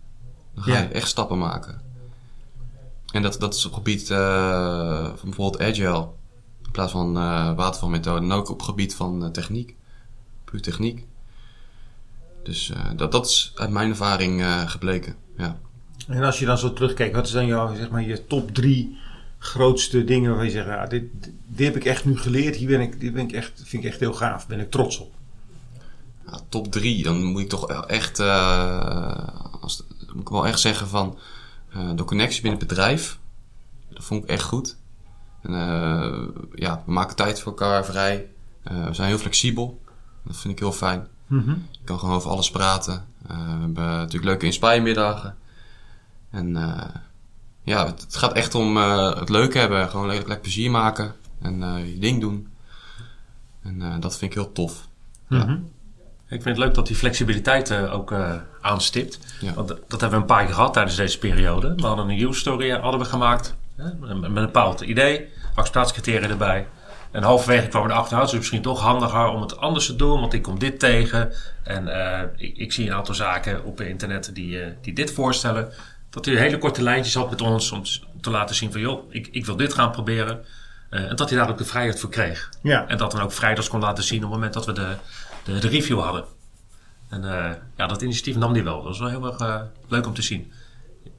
Dan 0.55 0.65
ga 0.65 0.79
je 0.79 0.89
echt 0.89 1.09
stappen 1.09 1.39
maken. 1.39 1.83
En 3.13 3.23
dat, 3.23 3.41
dat 3.41 3.55
is 3.55 3.65
op 3.65 3.71
het 3.71 3.81
gebied 3.81 4.11
uh, 4.11 5.05
van 5.05 5.19
bijvoorbeeld 5.23 5.63
agile. 5.63 6.09
In 6.65 6.71
plaats 6.71 6.93
van 6.93 7.13
watervalmethode. 7.57 8.25
En 8.25 8.33
ook 8.33 8.51
op 8.51 8.57
het 8.57 8.67
gebied 8.67 8.95
van 8.95 9.33
techniek. 9.33 9.77
Puur 10.45 10.63
techniek. 10.63 11.07
Dus 12.51 12.73
dat, 12.97 13.13
dat 13.13 13.27
is 13.27 13.53
uit 13.55 13.71
mijn 13.71 13.91
ervaring 13.91 14.45
gebleken. 14.67 15.15
Ja. 15.37 15.59
En 16.09 16.23
als 16.23 16.39
je 16.39 16.47
dan 16.47 16.59
zo 16.59 16.73
terugkijkt, 16.73 17.15
wat 17.15 17.27
is 17.27 17.33
dan 17.33 17.47
jouw, 17.47 17.75
zeg 17.75 17.91
maar, 17.91 18.03
je 18.03 18.27
top 18.27 18.55
drie 18.55 18.99
grootste 19.39 20.05
dingen 20.05 20.29
waarvan 20.29 20.47
je 20.47 20.53
zegt, 20.53 20.67
ja, 20.67 20.87
dit, 20.87 21.03
dit 21.47 21.67
heb 21.67 21.77
ik 21.77 21.85
echt 21.85 22.05
nu 22.05 22.19
geleerd, 22.19 22.57
hier 22.57 22.69
ben 22.69 22.81
ik, 22.81 23.01
dit 23.01 23.13
ben 23.13 23.25
ik 23.25 23.33
echt, 23.33 23.63
vind 23.65 23.85
ik 23.85 23.91
echt 23.91 24.01
heel 24.01 24.13
gaaf, 24.13 24.47
ben 24.47 24.61
ik 24.61 24.71
trots 24.71 24.99
op. 24.99 25.13
Ja, 26.27 26.41
top 26.49 26.73
drie, 26.73 27.03
dan 27.03 27.25
moet 27.25 27.41
ik 27.41 27.49
toch 27.49 27.71
echt, 27.87 28.21
uh, 28.21 29.29
als, 29.61 29.77
dan 29.77 30.09
moet 30.13 30.21
ik 30.21 30.29
wel 30.29 30.47
echt 30.47 30.61
zeggen 30.61 30.89
van 30.89 31.19
uh, 31.77 31.91
de 31.95 32.05
connectie 32.05 32.43
binnen 32.43 32.61
het 32.61 32.69
bedrijf, 32.69 33.19
dat 33.89 34.05
vond 34.05 34.23
ik 34.23 34.29
echt 34.29 34.43
goed. 34.43 34.77
En, 35.43 35.53
uh, 35.53 36.29
ja, 36.55 36.83
we 36.87 36.93
maken 36.93 37.17
tijd 37.17 37.41
voor 37.41 37.53
elkaar 37.53 37.85
vrij, 37.85 38.29
we 38.63 38.95
zijn 38.95 39.09
heel 39.09 39.19
flexibel, 39.19 39.81
dat 40.25 40.37
vind 40.37 40.53
ik 40.53 40.59
heel 40.59 40.73
fijn. 40.73 41.09
Mm 41.31 41.43
-hmm. 41.45 41.67
Ik 41.73 41.85
kan 41.85 41.99
gewoon 41.99 42.15
over 42.15 42.31
alles 42.31 42.51
praten. 42.51 43.05
we 43.27 43.33
hebben 43.35 43.85
natuurlijk 43.85 44.25
leuke 44.25 44.47
inspiremiddagen. 44.47 45.37
En 46.31 46.49
uh, 46.49 46.85
ja, 47.63 47.87
het, 47.87 48.01
het, 48.01 48.17
gaat 48.17 48.33
echt 48.33 48.55
om 48.55 48.77
uh, 48.77 49.15
het 49.15 49.29
leuk 49.29 49.55
hebben. 49.55 49.89
Gewoon 49.89 50.07
lekker, 50.07 50.27
lekker 50.27 50.45
plezier 50.45 50.71
maken. 50.71 51.15
En 51.43 51.61
uh, 51.61 51.93
je 51.93 51.99
ding 51.99 52.21
doen. 52.21 52.49
En 53.63 54.01
dat 54.01 54.19
vind 54.19 54.31
ik 54.31 54.39
heel 54.39 54.53
tof. 54.53 54.89
Mm 55.29 55.41
-hmm. 55.41 55.71
ja. 55.99 56.05
Ik 56.37 56.43
vind 56.43 56.45
het 56.45 56.59
leuk 56.59 56.75
dat 56.75 56.87
die 56.87 56.97
flexibiliteit 56.97 57.73
ook 57.73 58.15
aanstipt. 58.61 59.19
Ja. 59.41 59.55
Want 59.55 59.69
dat 59.69 60.01
hebben 60.01 60.11
we 60.11 60.17
een 60.17 60.25
paar 60.25 60.45
keer 60.45 60.55
gehad 60.55 60.73
tijdens 60.73 60.97
deze 60.97 61.19
periode. 61.19 61.75
We 61.75 61.87
hadden 61.87 62.09
een 62.09 62.19
user 62.19 62.35
story 62.35 62.71
hadden 62.71 63.01
we 63.01 63.07
gemaakt. 63.07 63.55
Hè, 63.77 63.95
met 63.95 64.23
een 64.23 64.35
bepaald 64.35 64.81
idee. 64.81 65.29
Acceptatiecriteria 65.55 66.29
erbij. 66.29 66.67
En 67.11 67.23
halverwege 67.23 67.69
kwam 67.69 67.83
we 67.83 67.91
erachter, 67.91 68.13
nou, 68.13 68.23
het 68.23 68.33
is 68.33 68.39
misschien 68.39 68.63
toch 68.63 68.81
handiger 68.81 69.27
om 69.27 69.41
het 69.41 69.57
anders 69.57 69.87
te 69.87 69.97
doen, 69.97 70.21
want 70.21 70.33
ik 70.33 70.43
kom 70.43 70.59
dit 70.59 70.79
tegen. 70.79 71.33
En 71.63 71.87
uh, 71.87 72.21
ik, 72.37 72.57
ik, 72.57 72.73
zie 72.73 72.87
een 72.87 72.95
aantal 72.95 73.15
zaken 73.15 73.65
op 73.65 73.81
internet 73.81 74.31
die, 74.35 74.61
uh, 74.61 74.67
die 74.81 74.93
dit 74.93 75.13
voorstellen 75.13 75.73
dat 76.11 76.25
hij 76.25 76.35
hele 76.35 76.59
korte 76.59 76.83
lijntjes 76.83 77.15
had 77.15 77.31
met 77.31 77.41
ons 77.41 77.73
om 77.73 77.83
te 78.21 78.31
laten 78.31 78.55
zien 78.55 78.73
van 78.73 78.81
joh, 78.81 79.15
ik, 79.15 79.29
ik 79.31 79.47
wil 79.47 79.57
dit 79.57 79.73
gaan 79.73 79.91
proberen. 79.91 80.45
Uh, 80.91 81.11
en 81.11 81.17
dat 81.17 81.31
hij 81.31 81.39
daar 81.39 81.51
ook 81.51 81.59
de 81.59 81.65
vrijheid 81.65 82.01
voor 82.01 82.11
kreeg. 82.11 82.51
Ja. 82.63 82.89
En 82.89 82.97
dat 82.97 83.11
dan 83.11 83.21
ook 83.21 83.33
vrijdags 83.33 83.69
kon 83.69 83.81
laten 83.81 84.05
zien 84.05 84.17
op 84.17 84.23
het 84.23 84.33
moment 84.33 84.55
dat 84.55 84.67
we 84.67 84.73
de, 84.73 84.95
de, 85.45 85.59
de 85.59 85.69
review 85.69 86.01
hadden. 86.01 86.25
En 87.09 87.23
ja, 87.77 87.87
dat 87.87 88.03
initiatief 88.03 88.37
nam 88.37 88.53
hij 88.53 88.65
wel. 88.65 88.77
Dat 88.77 88.85
was 88.85 88.99
wel 88.99 89.09
heel 89.09 89.27
erg 89.27 89.67
leuk 89.89 90.07
om 90.07 90.15
te 90.15 90.23
zien. 90.23 90.53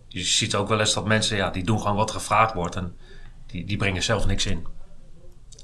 Je 0.07 0.24
ziet 0.24 0.55
ook 0.55 0.67
wel 0.67 0.79
eens 0.79 0.93
dat 0.93 1.05
mensen, 1.05 1.38
ja, 1.38 1.50
die 1.50 1.63
doen 1.63 1.79
gewoon 1.79 1.95
wat 1.95 2.12
gevraagd 2.12 2.53
wordt. 2.53 2.75
En 2.75 2.95
die, 3.48 3.65
die 3.65 3.77
brengen 3.77 4.03
zelf 4.03 4.25
niks 4.25 4.45
in. 4.45 4.65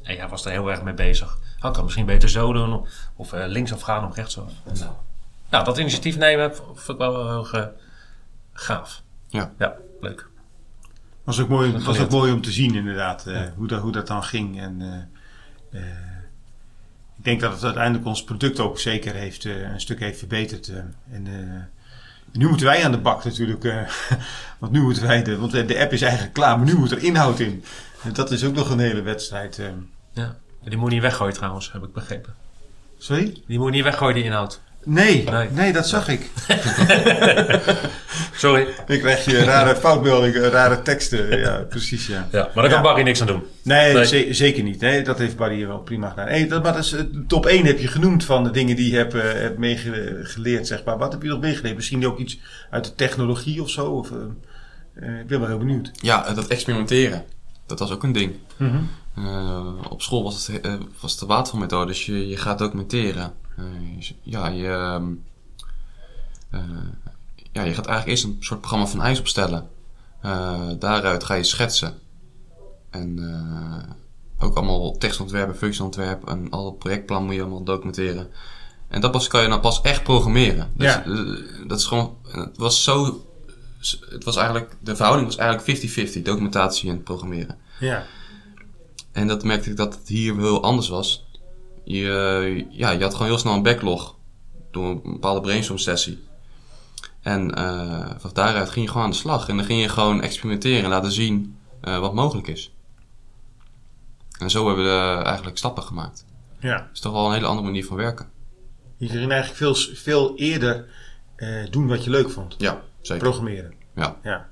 En 0.07 0.15
jij 0.15 0.27
was 0.27 0.45
er 0.45 0.51
heel 0.51 0.71
erg 0.71 0.83
mee 0.83 0.93
bezig. 0.93 1.37
Oh, 1.59 1.67
ik 1.67 1.73
kan 1.73 1.83
misschien 1.83 2.05
beter 2.05 2.29
zo 2.29 2.53
doen. 2.53 2.73
Of, 2.73 2.89
of 3.15 3.31
linksaf 3.31 3.81
gaan 3.81 4.07
of 4.07 4.15
rechtsaf. 4.15 4.51
En, 4.65 4.75
nou, 5.49 5.65
dat 5.65 5.77
initiatief 5.77 6.17
nemen 6.17 6.55
vond 6.55 6.89
ik 6.89 6.97
wel 6.97 7.29
heel 7.29 7.53
erg 7.53 7.71
gaaf. 8.53 9.01
Ja. 9.27 9.51
Ja, 9.57 9.75
leuk. 10.01 10.29
Was 11.23 11.39
ook 11.39 11.49
mooi, 11.49 11.77
was 11.77 11.99
ook 11.99 12.09
mooi 12.09 12.31
om 12.31 12.41
te 12.41 12.51
zien 12.51 12.75
inderdaad, 12.75 13.25
uh, 13.27 13.33
ja. 13.33 13.53
hoe, 13.55 13.67
dat, 13.67 13.81
hoe 13.81 13.91
dat 13.91 14.07
dan 14.07 14.23
ging. 14.23 14.61
En 14.61 14.81
uh, 14.81 15.81
uh, 15.81 15.87
ik 17.17 17.23
denk 17.23 17.41
dat 17.41 17.53
het 17.53 17.63
uiteindelijk 17.63 18.05
ons 18.05 18.23
product 18.23 18.59
ook 18.59 18.79
zeker 18.79 19.13
heeft, 19.13 19.45
een 19.45 19.81
stuk 19.81 19.99
heeft 19.99 20.19
verbeterd. 20.19 20.71
en 21.11 21.27
nu 22.31 22.47
moeten 22.47 22.65
wij 22.65 22.85
aan 22.85 22.91
de 22.91 22.97
bak 22.97 23.23
natuurlijk. 23.23 23.63
want 24.59 24.71
nu 24.71 24.81
moeten 24.81 25.03
wij, 25.03 25.23
de, 25.23 25.37
want 25.37 25.51
de 25.51 25.79
app 25.79 25.93
is 25.93 26.01
eigenlijk 26.01 26.33
klaar, 26.33 26.57
maar 26.57 26.67
nu 26.67 26.75
moet 26.75 26.91
er 26.91 27.03
inhoud 27.03 27.39
in. 27.39 27.63
En 28.03 28.13
dat 28.13 28.31
is 28.31 28.43
ook 28.43 28.55
nog 28.55 28.69
een 28.69 28.79
hele 28.79 29.01
wedstrijd. 29.01 29.61
Ja. 30.17 30.35
Die 30.63 30.77
moet 30.77 30.87
je 30.89 30.93
niet 30.93 31.03
weggooien 31.03 31.33
trouwens, 31.33 31.71
heb 31.71 31.83
ik 31.83 31.93
begrepen. 31.93 32.33
Sorry? 32.97 33.41
Die 33.47 33.57
moet 33.57 33.67
je 33.67 33.73
niet 33.73 33.83
weggooien, 33.83 34.15
die 34.15 34.23
inhoud. 34.23 34.61
Nee, 34.83 35.23
Nee. 35.23 35.49
nee, 35.51 35.73
dat 35.73 35.87
zag 35.87 36.07
ik. 36.07 36.29
Sorry. 38.33 38.67
Ik 38.87 38.99
krijg 38.99 39.25
je 39.25 39.43
rare 39.43 39.75
foutmeldingen, 39.75 40.49
rare 40.49 40.81
teksten. 40.81 41.39
Ja, 41.39 41.57
precies, 41.69 42.07
ja. 42.07 42.27
Ja, 42.31 42.39
maar 42.41 42.53
daar 42.53 42.63
kan 42.63 42.71
Ja. 42.71 42.81
Barry 42.81 43.01
niks 43.03 43.21
aan 43.21 43.27
doen. 43.27 43.43
Nee, 43.61 43.93
Nee. 43.93 44.05
ze- 44.05 44.27
zeker 44.29 44.63
niet. 44.63 44.79
Nee, 44.79 45.01
dat 45.03 45.17
heeft 45.17 45.35
Barry 45.37 45.67
wel 45.67 45.79
prima 45.79 46.09
gedaan. 46.09 46.27
Hey, 46.27 46.47
dat, 46.47 46.63
maar 46.63 46.73
dat 46.73 46.83
is, 46.83 46.91
eh, 46.93 47.01
top 47.27 47.45
1 47.45 47.65
heb 47.65 47.79
je 47.79 47.87
genoemd 47.87 48.23
van 48.23 48.43
de 48.43 48.51
dingen 48.51 48.75
die 48.75 48.91
je 48.91 48.97
hebt, 48.97 49.13
eh, 49.13 49.21
hebt 49.21 49.57
meegeleerd, 49.57 50.67
zeg 50.67 50.83
maar. 50.83 50.97
Wat 50.97 51.11
heb 51.11 51.21
je 51.21 51.27
nog 51.29 51.39
meegeleerd? 51.39 51.75
Misschien 51.75 52.07
ook 52.07 52.17
iets 52.19 52.39
uit 52.69 52.83
de 52.85 52.95
technologie 52.95 53.61
of 53.61 53.69
zo? 53.69 53.85
Of, 53.85 54.09
eh, 54.11 55.19
ik 55.19 55.27
ben 55.27 55.39
wel 55.39 55.47
heel 55.49 55.57
benieuwd. 55.57 55.91
Ja, 55.93 56.33
dat 56.33 56.47
experimenteren. 56.47 57.23
Dat 57.65 57.79
was 57.79 57.91
ook 57.91 58.03
een 58.03 58.11
ding. 58.11 58.33
Eh, 59.17 59.73
op 59.89 60.01
school 60.01 60.23
was 60.23 60.47
het, 60.47 60.61
eh, 60.61 60.73
was 60.99 61.11
het 61.11 61.19
de 61.19 61.25
watervalmethode, 61.25 61.85
dus 61.85 62.05
je, 62.05 62.27
je 62.27 62.37
gaat 62.37 62.57
documenteren. 62.57 63.33
Eh, 63.57 63.63
je- 63.99 64.15
ja, 64.23 64.47
je, 64.47 64.67
ehm, 64.67 65.11
eh, 66.49 66.59
ja, 67.51 67.61
je 67.63 67.73
gaat 67.73 67.85
eigenlijk 67.85 68.07
eerst 68.07 68.23
een 68.23 68.37
soort 68.39 68.59
programma 68.59 68.87
van 68.87 69.01
ijs 69.01 69.19
opstellen. 69.19 69.69
Daaruit 70.79 71.23
ga 71.23 71.33
je 71.33 71.43
schetsen. 71.43 71.99
En 72.89 73.19
ook 74.39 74.55
allemaal 74.55 74.97
tekstontwerpen, 74.97 75.55
functieontwerp 75.57 76.27
en 76.27 76.49
al 76.49 76.65
het 76.65 76.79
projectplan 76.79 77.25
moet 77.25 77.35
je 77.35 77.41
allemaal 77.41 77.63
documenteren. 77.63 78.27
En 78.87 79.01
dat 79.01 79.11
pas 79.11 79.27
kan 79.27 79.41
je 79.41 79.47
dan 79.49 79.59
pas 79.59 79.81
echt 79.81 80.03
programmeren. 80.03 80.71
Dus, 80.75 80.93
Ja. 80.93 81.03
dat 81.67 81.79
is 81.79 81.85
gewoon, 81.85 82.17
het 82.31 82.57
was 82.57 82.83
zo, 82.83 83.25
het 84.09 84.23
was 84.23 84.35
eigenlijk, 84.35 84.75
de 84.79 84.95
verhouding 84.95 85.27
was 85.27 85.37
eigenlijk 85.37 85.67
50-50, 85.67 86.21
documentatie 86.23 86.89
en 86.89 87.03
programmeren. 87.03 87.57
Ja. 87.79 88.05
En 89.17 89.27
dat 89.27 89.43
merkte 89.43 89.69
ik 89.69 89.75
dat 89.77 89.95
het 89.95 90.07
hier 90.07 90.35
heel 90.35 90.63
anders 90.63 90.87
was. 90.87 91.25
Je, 91.83 92.09
eh, 92.09 92.77
ja, 92.77 92.89
je 92.89 93.03
had 93.03 93.13
gewoon 93.13 93.27
heel 93.27 93.37
snel 93.37 93.53
een 93.53 93.63
backlog 93.63 94.15
door 94.71 94.85
een 94.85 95.01
bepaalde 95.03 95.41
brainstorm 95.41 95.79
sessie. 95.79 96.27
En 97.21 97.55
eh, 97.55 98.09
van 98.17 98.29
daaruit 98.33 98.69
ging 98.69 98.85
je 98.85 98.91
gewoon 98.91 99.05
aan 99.05 99.11
de 99.11 99.17
slag. 99.17 99.49
En 99.49 99.55
dan 99.55 99.65
ging 99.65 99.81
je 99.81 99.89
gewoon 99.89 100.21
experimenteren 100.21 100.83
en 100.83 100.89
laten 100.89 101.11
zien 101.11 101.57
eh, 101.81 101.99
wat 101.99 102.13
mogelijk 102.13 102.47
is. 102.47 102.73
En 104.39 104.49
zo 104.49 104.67
hebben 104.67 104.85
we 104.85 105.23
eigenlijk 105.23 105.57
stappen 105.57 105.83
gemaakt. 105.83 106.25
ja. 106.59 106.77
Dat 106.77 106.89
is 106.93 106.99
toch 106.99 107.13
wel 107.13 107.25
een 107.25 107.33
hele 107.33 107.47
andere 107.47 107.67
manier 107.67 107.85
van 107.85 107.97
werken. 107.97 108.29
Je 108.97 109.09
ging 109.09 109.31
eigenlijk 109.31 109.57
veel, 109.57 109.95
veel 109.95 110.35
eerder 110.35 110.85
doen 111.69 111.87
wat 111.87 112.03
je 112.03 112.09
leuk 112.09 112.29
vond. 112.29 112.55
Ja, 112.57 112.81
zeker. 113.01 113.23
Programmeren. 113.23 113.73
Ja. 113.95 114.17
Ja. 114.23 114.49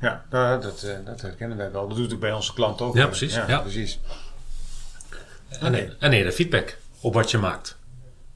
Ja, 0.00 0.24
nou, 0.30 0.60
dat, 0.60 0.82
eh, 0.82 0.96
dat 1.04 1.20
herkennen 1.20 1.56
wij 1.56 1.72
wel. 1.72 1.88
Dat 1.88 1.96
doet 1.96 2.10
het 2.10 2.20
bij 2.20 2.32
onze 2.32 2.54
klanten 2.54 2.86
ook. 2.86 2.94
Ja, 2.96 3.06
precies. 3.06 3.34
Ja, 3.34 3.44
Ja. 3.48 3.58
precies. 3.60 4.00
En, 5.48 5.72
nee, 5.72 5.92
en 5.98 6.10
nee, 6.10 6.24
de 6.24 6.32
feedback 6.32 6.78
op 7.00 7.14
wat 7.14 7.30
je 7.30 7.38
maakt. 7.38 7.78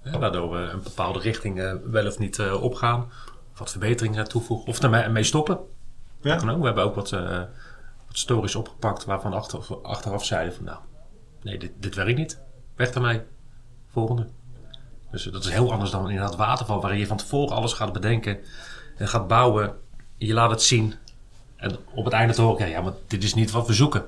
Hè, 0.00 0.18
waardoor 0.18 0.50
we 0.50 0.58
een 0.58 0.82
bepaalde 0.82 1.18
richting 1.18 1.60
eh, 1.60 1.74
wel 1.84 2.06
of 2.06 2.18
niet 2.18 2.38
eh, 2.38 2.62
opgaan. 2.62 3.10
Of 3.52 3.58
wat 3.58 3.70
verbeteringen 3.70 4.28
toevoegen. 4.28 4.66
Of 4.66 4.82
ermee 4.82 5.08
mee 5.08 5.22
stoppen. 5.24 5.58
Ja. 6.20 6.34
Ook. 6.34 6.58
We 6.58 6.64
hebben 6.66 6.84
ook 6.84 6.94
wat, 6.94 7.12
eh, 7.12 7.38
wat 8.06 8.18
stories 8.18 8.54
opgepakt 8.54 9.04
waarvan 9.04 9.32
achteraf, 9.32 9.70
achteraf 9.82 10.24
zeiden 10.24 10.54
van 10.54 10.64
nou, 10.64 10.78
nee, 11.42 11.58
dit, 11.58 11.72
dit 11.76 11.94
werkt 11.94 12.18
niet. 12.18 12.40
Weg 12.76 12.90
ermee. 12.90 13.20
Volgende. 13.90 14.26
Dus 15.10 15.24
dat 15.24 15.44
is 15.44 15.50
heel 15.50 15.72
anders 15.72 15.90
dan 15.90 16.10
inderdaad 16.10 16.36
waterval, 16.36 16.80
waarin 16.80 16.98
je 16.98 17.06
van 17.06 17.16
tevoren 17.16 17.56
alles 17.56 17.72
gaat 17.72 17.92
bedenken 17.92 18.38
en 18.96 19.08
gaat 19.08 19.28
bouwen. 19.28 19.74
Je 20.16 20.32
laat 20.34 20.50
het 20.50 20.62
zien. 20.62 20.94
En 21.62 21.76
op 21.94 22.04
het 22.04 22.14
einde 22.14 22.34
te 22.34 22.42
horen, 22.42 22.68
ja, 22.68 22.80
maar 22.80 22.92
dit 23.06 23.24
is 23.24 23.34
niet 23.34 23.50
wat 23.50 23.66
we 23.66 23.72
zoeken. 23.72 24.04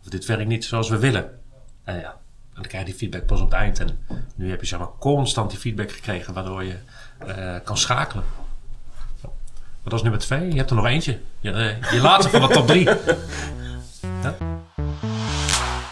Of 0.00 0.08
dit 0.08 0.26
werkt 0.26 0.46
niet 0.46 0.64
zoals 0.64 0.88
we 0.88 0.98
willen. 0.98 1.38
En 1.84 2.00
ja, 2.00 2.10
en 2.10 2.54
dan 2.54 2.62
krijg 2.62 2.84
je 2.84 2.90
die 2.90 2.98
feedback 2.98 3.26
pas 3.26 3.40
op 3.40 3.50
het 3.50 3.54
eind. 3.54 3.80
En 3.80 3.98
nu 4.34 4.50
heb 4.50 4.60
je 4.60 4.66
zeg 4.66 4.78
maar 4.78 4.88
constant 4.98 5.50
die 5.50 5.58
feedback 5.58 5.92
gekregen, 5.92 6.34
waardoor 6.34 6.64
je 6.64 6.76
eh, 7.18 7.54
kan 7.64 7.76
schakelen. 7.76 8.24
Dat 9.82 9.92
is 9.92 10.02
nummer 10.02 10.20
twee. 10.20 10.50
Je 10.50 10.56
hebt 10.56 10.70
er 10.70 10.76
nog 10.76 10.86
eentje. 10.86 11.18
Je, 11.40 11.50
eh, 11.50 11.92
je 11.92 12.00
laatste 12.00 12.30
van 12.30 12.48
de 12.48 12.54
top 12.54 12.66
drie. 12.66 12.88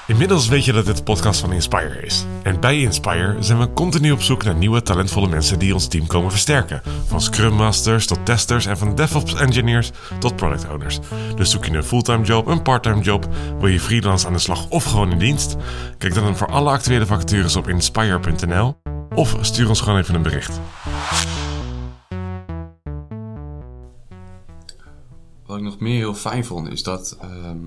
Inmiddels 0.07 0.49
weet 0.49 0.65
je 0.65 0.73
dat 0.73 0.87
dit 0.87 0.97
de 0.97 1.03
podcast 1.03 1.41
van 1.41 1.53
Inspire 1.53 2.01
is. 2.01 2.25
En 2.43 2.61
bij 2.61 2.81
Inspire 2.81 3.37
zijn 3.41 3.59
we 3.59 3.73
continu 3.73 4.11
op 4.11 4.23
zoek 4.23 4.45
naar 4.45 4.55
nieuwe 4.55 4.83
talentvolle 4.83 5.29
mensen 5.29 5.59
die 5.59 5.75
ons 5.75 5.89
team 5.89 6.07
komen 6.07 6.31
versterken. 6.31 6.83
Van 7.07 7.21
Scrum 7.21 7.53
Masters 7.53 8.07
tot 8.07 8.27
testers 8.27 8.67
en 8.67 8.79
van 8.79 8.95
DevOps 8.95 9.35
engineers 9.35 9.91
tot 10.19 10.37
product 10.37 10.69
owners. 10.69 10.99
Dus 11.37 11.51
zoek 11.51 11.65
je 11.65 11.77
een 11.77 11.85
fulltime 11.85 12.25
job, 12.25 12.47
een 12.47 12.63
parttime 12.63 13.01
job, 13.01 13.29
wil 13.59 13.69
je 13.69 13.81
freelance 13.81 14.27
aan 14.27 14.33
de 14.33 14.39
slag 14.39 14.69
of 14.69 14.85
gewoon 14.85 15.11
in 15.11 15.19
dienst? 15.19 15.57
Kijk 15.99 16.15
dan 16.15 16.37
voor 16.37 16.49
alle 16.49 16.71
actuele 16.71 17.07
vacatures 17.07 17.57
op 17.57 17.69
inspire.nl 17.69 18.77
of 19.15 19.37
stuur 19.41 19.69
ons 19.69 19.81
gewoon 19.81 19.99
even 19.99 20.15
een 20.15 20.23
bericht. 20.23 20.61
Wat 25.47 25.57
ik 25.57 25.63
nog 25.63 25.79
meer 25.79 25.97
heel 25.97 26.15
fijn 26.15 26.45
vond, 26.45 26.69
is 26.69 26.83
dat... 26.83 27.17
ehm, 27.21 27.59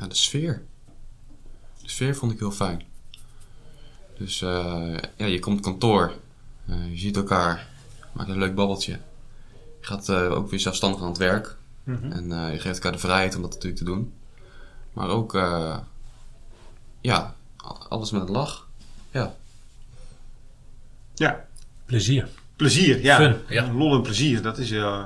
ja, 0.00 0.06
de 0.06 0.14
sfeer. 0.14 0.62
De 1.82 1.88
sfeer 1.88 2.16
vond 2.16 2.32
ik 2.32 2.38
heel 2.38 2.50
fijn. 2.50 2.82
Dus 4.18 4.42
eh, 4.42 4.96
ja, 5.16 5.26
je 5.26 5.38
komt 5.38 5.60
kantoor. 5.60 6.12
eh, 6.66 6.90
je 6.90 6.98
ziet 6.98 7.16
elkaar. 7.16 7.68
Maakt 8.12 8.28
een 8.30 8.38
leuk 8.38 8.54
babbeltje. 8.54 8.92
Je 9.80 9.86
gaat 9.86 10.08
eh, 10.08 10.30
ook 10.30 10.50
weer 10.50 10.60
zelfstandig 10.60 11.00
aan 11.00 11.08
het 11.08 11.18
werk. 11.18 11.56
En 11.84 12.32
eh, 12.32 12.52
je 12.52 12.58
geeft 12.60 12.74
elkaar 12.76 12.92
de 12.92 12.98
vrijheid 12.98 13.34
om 13.36 13.42
dat 13.42 13.50
natuurlijk 13.50 13.78
te 13.78 13.84
doen. 13.84 14.12
Maar 14.92 15.08
ook... 15.08 15.34
eh, 15.34 15.78
ja, 17.00 17.34
alles 17.88 18.10
met 18.10 18.22
een 18.22 18.30
lach. 18.30 18.68
Ja, 19.10 19.34
Ja, 21.14 21.46
Plezier. 21.86 22.28
plezier. 22.56 23.02
Ja, 23.02 23.16
Fun, 23.16 23.36
ja. 23.48 23.72
lol 23.72 23.94
en 23.94 24.02
plezier. 24.02 24.42
Dat, 24.42 24.58
is, 24.58 24.70
eh, 24.70 25.04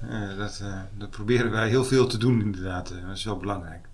eh, 0.00 0.36
dat, 0.38 0.58
eh, 0.62 0.80
dat 0.98 1.10
proberen 1.10 1.50
wij 1.50 1.68
heel 1.68 1.84
veel 1.84 2.06
te 2.06 2.18
doen 2.18 2.40
inderdaad. 2.40 2.88
Dat 3.06 3.16
is 3.16 3.24
wel 3.24 3.36
belangrijk. 3.36 3.84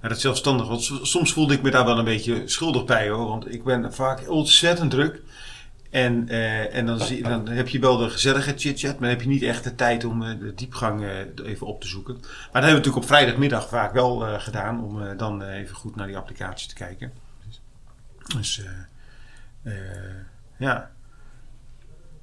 En 0.00 0.08
dat 0.08 0.20
zelfstandig, 0.20 0.68
want 0.68 0.90
soms 1.02 1.32
voelde 1.32 1.54
ik 1.54 1.62
me 1.62 1.70
daar 1.70 1.84
wel 1.84 1.98
een 1.98 2.04
beetje 2.04 2.42
schuldig 2.48 2.84
bij 2.84 3.08
hoor. 3.08 3.28
Want 3.28 3.52
ik 3.52 3.64
ben 3.64 3.94
vaak 3.94 4.30
ontzettend 4.30 4.90
druk. 4.90 5.22
En, 5.90 6.28
eh, 6.28 6.74
en 6.74 6.86
dan, 6.86 7.00
zie, 7.00 7.22
dan 7.22 7.48
heb 7.48 7.68
je 7.68 7.78
wel 7.78 7.96
de 7.96 8.10
gezellige 8.10 8.54
chit-chat, 8.56 8.92
maar 8.92 9.00
dan 9.00 9.08
heb 9.08 9.22
je 9.22 9.28
niet 9.28 9.42
echt 9.42 9.64
de 9.64 9.74
tijd 9.74 10.04
om 10.04 10.22
eh, 10.22 10.38
de 10.38 10.54
diepgang 10.54 11.04
eh, 11.04 11.46
even 11.46 11.66
op 11.66 11.80
te 11.80 11.88
zoeken. 11.88 12.14
Maar 12.14 12.30
dat 12.30 12.52
hebben 12.52 12.70
we 12.70 12.76
natuurlijk 12.76 13.04
op 13.04 13.06
vrijdagmiddag 13.06 13.68
vaak 13.68 13.92
wel 13.92 14.40
gedaan, 14.40 14.84
om 14.84 15.16
dan 15.16 15.42
even 15.42 15.76
goed 15.76 15.96
naar 15.96 16.06
die 16.06 16.16
applicatie 16.16 16.68
te 16.68 16.74
kijken. 16.74 17.12
Dus 18.36 18.62
ja, 20.56 20.90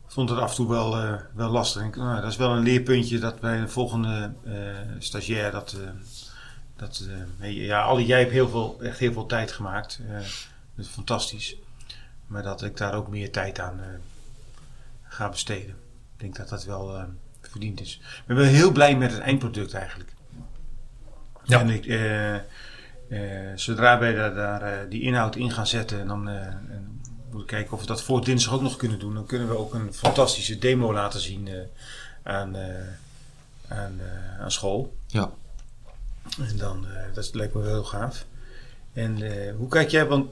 vond 0.08 0.30
het 0.30 0.40
af 0.40 0.50
en 0.50 0.56
toe 0.56 0.70
wel, 0.70 1.20
wel 1.34 1.50
lastig. 1.50 1.96
Nou, 1.96 2.22
dat 2.22 2.32
is 2.32 2.38
wel 2.38 2.52
een 2.52 2.64
leerpuntje 2.64 3.20
dat 3.20 3.40
bij 3.40 3.60
de 3.60 3.68
volgende 3.68 4.34
stagiair 5.00 5.52
dat... 5.52 5.78
dat 6.78 7.08
eh, 7.40 7.66
ja, 7.66 7.82
Ali, 7.82 8.06
jij 8.06 8.20
hebt 8.20 8.32
heel 8.32 8.50
veel, 8.50 8.78
echt 8.82 9.00
heel 9.00 9.14
veel 9.14 9.26
tijd 9.26 9.52
gemaakt. 9.52 10.00
eh, 10.10 10.14
dat 10.76 10.86
is 10.86 10.88
fantastisch. 10.88 11.56
Maar 12.28 12.44
dat 12.44 12.64
ik 12.64 12.78
daar 12.78 12.94
ook 12.94 13.08
meer 13.08 13.32
tijd 13.32 13.60
aan 13.60 13.80
eh, 13.80 13.86
ga 15.04 15.30
besteden. 15.30 15.76
Ik 16.14 16.24
denk 16.24 16.36
dat 16.36 16.50
dat 16.50 16.66
wel 16.66 17.06
verdiend 17.42 17.82
is. 17.82 18.02
Ik 18.28 18.36
ben 18.36 18.48
heel 18.48 18.72
blij 18.72 18.98
met 18.98 19.12
het 19.12 19.20
eindproduct 19.20 19.74
eigenlijk. 19.74 20.14
Ja. 21.44 21.60
En 21.60 21.70
ik, 21.70 21.84
zodra 23.60 24.00
wij 24.00 24.14
daar, 24.14 24.36
daar 24.36 24.90
die 24.90 25.02
inhoud 25.02 25.36
in 25.36 25.52
gaan 25.52 25.68
zetten, 25.68 26.00
en 26.00 26.08
dan 26.08 26.30
en 26.30 27.02
moet 27.32 27.42
ik 27.42 27.48
kijken 27.48 27.74
of 27.74 27.80
we 27.80 27.86
dat 27.86 28.02
voor 28.04 28.24
dinsdag 28.24 28.54
ook 28.54 28.62
nog 28.62 28.78
kunnen 28.78 29.00
doen. 29.00 29.14
Dan 29.14 29.26
kunnen 29.26 29.48
we 29.48 29.58
ook 29.58 29.74
een 29.74 29.94
fantastische 29.94 30.58
demo 30.58 30.94
laten 30.94 31.20
zien 31.20 31.50
aan, 32.24 32.58
aan, 33.68 34.02
aan 34.40 34.52
school. 34.52 34.98
ja. 35.08 35.32
En 36.50 36.58
dan, 36.58 36.86
eh, 36.88 37.14
dat 37.14 37.30
lijkt 37.34 37.54
me 37.54 37.62
wel 37.62 37.70
heel 37.74 37.84
gaaf. 37.84 38.26
En 38.94 39.22
eh, 39.22 39.56
hoe 39.56 39.68
kijk 39.70 39.90
jij, 39.90 40.06
want 40.06 40.30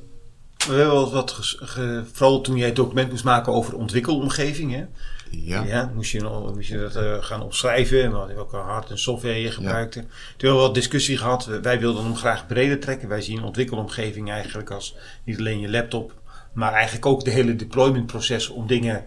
we 0.67 0.73
hebben 0.73 0.93
wel 0.93 1.11
wat, 1.11 1.31
ge- 1.31 2.03
vooral 2.11 2.41
toen 2.41 2.57
jij 2.57 2.65
het 2.67 2.75
document 2.75 3.09
moest 3.11 3.23
maken 3.23 3.53
over 3.53 3.71
de 3.71 3.77
ontwikkelomgeving, 3.77 4.71
hè? 4.73 4.85
Ja. 5.29 5.91
moest, 5.95 6.11
je, 6.11 6.49
moest 6.53 6.69
je 6.69 6.77
dat 6.77 6.95
eh, 6.95 7.23
gaan 7.23 7.41
opschrijven, 7.43 8.03
en 8.03 8.11
wat- 8.11 8.33
welke 8.33 8.55
hard- 8.57 8.89
en 8.89 8.97
software 8.99 9.41
je 9.41 9.51
gebruikte. 9.51 9.99
Toen 9.99 10.09
hebben 10.37 10.57
we 10.57 10.65
wat 10.65 10.73
discussie 10.73 11.17
gehad, 11.17 11.45
wij 11.45 11.79
wilden 11.79 12.03
hem 12.03 12.15
graag 12.15 12.47
breder 12.47 12.79
trekken. 12.79 13.07
Wij 13.07 13.21
zien 13.21 13.43
ontwikkelomgeving 13.43 14.29
eigenlijk 14.31 14.69
als 14.71 14.95
niet 15.23 15.37
alleen 15.39 15.59
je 15.59 15.69
laptop, 15.69 16.13
maar 16.53 16.73
eigenlijk 16.73 17.05
ook 17.05 17.23
de 17.23 17.31
hele 17.31 17.55
deployment 17.55 18.05
proces 18.05 18.49
om 18.49 18.67
dingen 18.67 19.05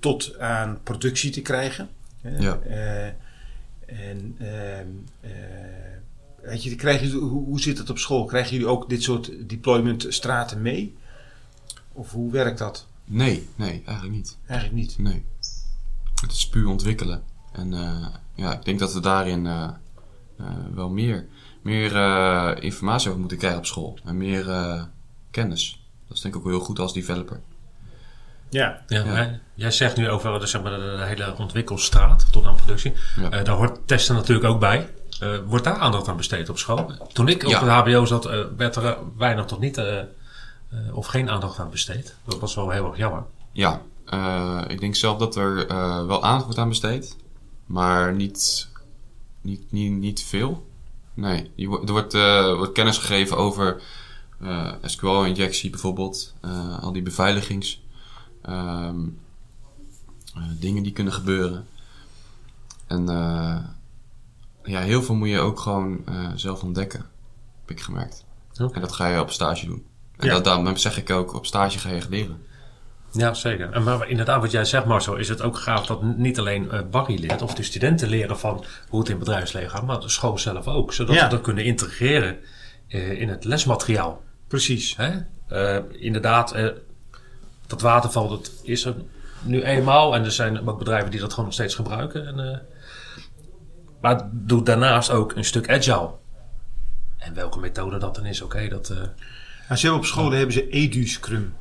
tot 0.00 0.38
aan 0.38 0.80
productie 0.82 1.30
te 1.30 1.42
krijgen. 1.42 1.88
Ja. 2.38 2.58
en 3.86 4.36
ehm, 4.38 4.86
eh, 5.20 5.30
weet 6.46 6.62
je, 6.62 6.74
krijgen 6.74 7.10
hoe, 7.10 7.44
hoe 7.44 7.60
zit 7.60 7.78
het 7.78 7.90
op 7.90 7.98
school? 7.98 8.24
Krijgen 8.24 8.52
jullie 8.52 8.66
ook 8.66 8.88
dit 8.88 9.02
soort 9.02 9.48
deployment 9.48 10.06
straten 10.08 10.62
mee? 10.62 10.96
Of 11.92 12.10
hoe 12.10 12.32
werkt 12.32 12.58
dat? 12.58 12.86
Nee, 13.04 13.48
nee, 13.56 13.82
eigenlijk 13.84 14.16
niet. 14.16 14.38
Eigenlijk 14.46 14.80
niet. 14.80 14.98
Nee. 14.98 15.24
Het 16.20 16.32
is 16.32 16.48
puur 16.48 16.68
ontwikkelen. 16.68 17.22
En 17.52 17.72
eh, 17.74 18.06
ja, 18.34 18.52
ik 18.52 18.64
denk 18.64 18.78
dat 18.78 18.92
we 18.92 19.00
daarin 19.00 19.46
eh, 19.46 19.68
eh, 20.38 20.46
wel 20.74 20.88
meer. 20.90 21.26
meer 21.62 21.96
eh, 21.96 22.62
informatie 22.62 23.08
over 23.08 23.20
moeten 23.20 23.38
krijgen 23.38 23.58
op 23.58 23.66
school. 23.66 23.98
En 24.04 24.16
meer 24.16 24.50
eh, 24.50 24.82
kennis. 25.30 25.82
Dat 26.08 26.16
is 26.16 26.22
denk 26.22 26.34
ik 26.34 26.40
ook 26.40 26.46
wel 26.46 26.56
heel 26.56 26.66
goed 26.66 26.78
als 26.78 26.92
developer. 26.92 27.40
Ja. 28.50 28.82
Ja, 28.86 29.04
Ja. 29.04 29.40
Jij, 29.54 29.70
zegt 29.70 29.96
nu 29.96 30.08
over 30.10 30.40
de, 30.40 30.46
zeg 30.46 30.62
maar, 30.62 30.70
de, 30.72 30.96
de 30.98 31.04
hele 31.04 31.34
ontwikkelstraat 31.38 32.32
tot 32.32 32.44
aan 32.44 32.56
productie. 32.56 32.92
Ja. 33.16 33.30
Eh, 33.30 33.44
daar 33.44 33.56
hoort 33.56 33.78
testen 33.86 34.14
natuurlijk 34.14 34.46
ook 34.48 34.60
bij. 34.60 34.88
Eh, 35.24 35.38
wordt 35.46 35.64
daar 35.64 35.78
aandacht 35.78 36.08
aan 36.08 36.16
besteed 36.16 36.48
op 36.48 36.58
school? 36.58 36.90
Toen 37.12 37.28
ik 37.28 37.48
Ja. 37.48 37.56
op 37.56 37.62
het 37.62 37.70
HBO 37.70 38.04
zat, 38.04 38.26
eh, 38.26 38.40
werd 38.56 38.76
er 38.76 38.84
eh, 38.84 38.98
weinig 39.16 39.44
tot 39.44 39.60
niet 39.60 39.82
of 40.92 41.06
geen 41.06 41.30
aandacht 41.30 41.58
aan 41.58 41.70
besteed. 41.70 42.16
Dat 42.24 42.38
was 42.38 42.54
wel 42.54 42.70
heel 42.70 42.86
erg 42.86 42.96
jammer. 42.96 43.24
Ja, 43.52 43.82
ik 44.68 44.80
denk 44.80 44.94
zelf 44.94 45.18
dat 45.18 45.36
er 45.36 45.66
wel 46.06 46.24
aandacht 46.24 46.44
wordt 46.44 46.58
aan 46.58 46.68
besteed. 46.68 47.16
Maar 47.66 48.14
niet, 48.14 48.68
niet, 49.40 49.72
niet, 49.72 49.92
niet 49.92 50.22
veel. 50.22 50.66
Nee, 51.14 51.50
er 51.56 51.92
wordt, 51.92 52.12
wordt 52.56 52.72
kennis 52.72 52.98
gegeven 52.98 53.36
over 53.36 53.82
SQL-injectie 54.82 55.70
bijvoorbeeld. 55.70 56.34
al 56.80 56.92
die 56.92 57.02
beveiligings... 57.02 57.82
ehm, 58.42 59.00
eh, 60.34 60.42
dingen 60.60 60.82
die 60.82 60.92
kunnen 60.92 61.12
gebeuren. 61.12 61.66
En 62.86 63.06
ja, 64.64 64.80
heel 64.80 65.02
veel 65.02 65.14
moet 65.14 65.28
je 65.28 65.38
ook 65.38 65.60
gewoon 65.60 66.02
eh, 66.06 66.28
zelf 66.34 66.62
ontdekken. 66.62 67.00
Heb 67.60 67.76
ik 67.76 67.80
gemerkt. 67.80 68.24
En 68.72 68.80
dat 68.80 68.92
ga 68.92 69.06
je 69.08 69.20
op 69.20 69.30
stage 69.30 69.66
doen. 69.66 69.86
En 70.16 70.26
Ja. 70.26 70.32
dat, 70.34 70.44
daarom 70.44 70.76
zeg 70.76 70.96
ik 70.98 71.10
ook, 71.10 71.34
op 71.34 71.46
stage 71.46 71.78
ga 71.78 71.90
je 71.90 72.02
leren. 72.08 72.42
Ja, 73.12 73.34
zeker. 73.34 73.70
En 73.72 73.82
maar 73.82 74.08
inderdaad, 74.08 74.40
wat 74.40 74.50
jij 74.50 74.64
zegt, 74.64 74.84
Marcel, 74.84 75.16
is 75.16 75.28
het 75.28 75.42
ook 75.42 75.58
gaaf 75.58 75.86
dat 75.86 76.02
niet 76.02 76.38
alleen 76.38 76.70
eh, 76.70 76.80
Barry 76.90 77.18
leert 77.20 77.42
of 77.42 77.54
de 77.54 77.62
studenten 77.62 78.08
leren 78.08 78.38
van 78.38 78.64
hoe 78.88 78.98
het 79.00 79.08
in 79.08 79.14
het 79.16 79.24
bedrijfsleven 79.24 79.70
gaat, 79.70 79.86
maar 79.86 80.00
de 80.00 80.08
school 80.08 80.38
zelf 80.38 80.66
ook. 80.66 80.92
Zodat 80.92 81.14
Ja. 81.14 81.22
ze 81.22 81.28
dat 81.28 81.40
kunnen 81.40 81.64
integreren 81.64 82.36
eh, 82.88 83.20
in 83.20 83.28
het 83.28 83.44
lesmateriaal. 83.44 84.22
Precies. 84.48 84.96
Hè? 84.96 85.10
Eh, 85.48 85.82
inderdaad, 85.90 86.52
eh, 86.52 86.68
dat 87.66 87.80
waterval 87.80 88.28
dat 88.28 88.50
is 88.62 88.84
er 88.84 88.94
nu 89.42 89.62
eenmaal. 89.62 90.14
En 90.14 90.24
er 90.24 90.32
zijn 90.32 90.68
ook 90.68 90.78
bedrijven 90.78 91.10
die 91.10 91.20
dat 91.20 91.30
gewoon 91.30 91.44
nog 91.44 91.54
steeds 91.54 91.74
gebruiken. 91.74 92.26
En, 92.26 92.50
eh, 92.52 92.58
maar 94.04 94.28
doe 94.32 94.62
daarnaast 94.62 95.10
ook 95.10 95.34
een 95.36 95.44
stuk 95.44 95.70
agile. 95.70 96.10
En 97.16 97.34
welke 97.34 97.58
methode 97.58 97.98
dat 97.98 98.14
dan 98.14 98.26
is, 98.26 98.42
oké, 98.42 98.68
dat... 98.68 98.90
eh, 98.90 98.96
Nou, 98.96 99.10
ze 99.76 99.80
hebben 99.80 99.96
op 99.96 100.04
scholen 100.04 100.36
hebben 100.36 100.54
ze 100.54 100.68
EduScrum. 100.68 101.54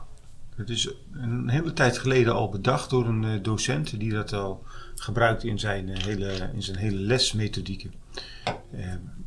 Dat 0.56 0.70
is 0.70 0.94
een 1.14 1.50
hele 1.50 1.74
tijd 1.74 1.98
geleden 1.98 2.34
al 2.34 2.50
bedacht 2.50 2.90
door 2.90 3.08
een 3.08 3.24
eh, 3.24 3.32
docent 3.42 4.00
die 4.00 4.12
dat 4.12 4.34
al 4.34 4.64
gebruikt 4.96 5.44
in 5.44 5.60
zijn 5.60 5.90
eh, 5.90 6.04
hele, 6.04 6.50
in 6.54 6.64
zijn 6.64 6.78
hele 6.78 6.98
lesmethodieken. 6.98 7.94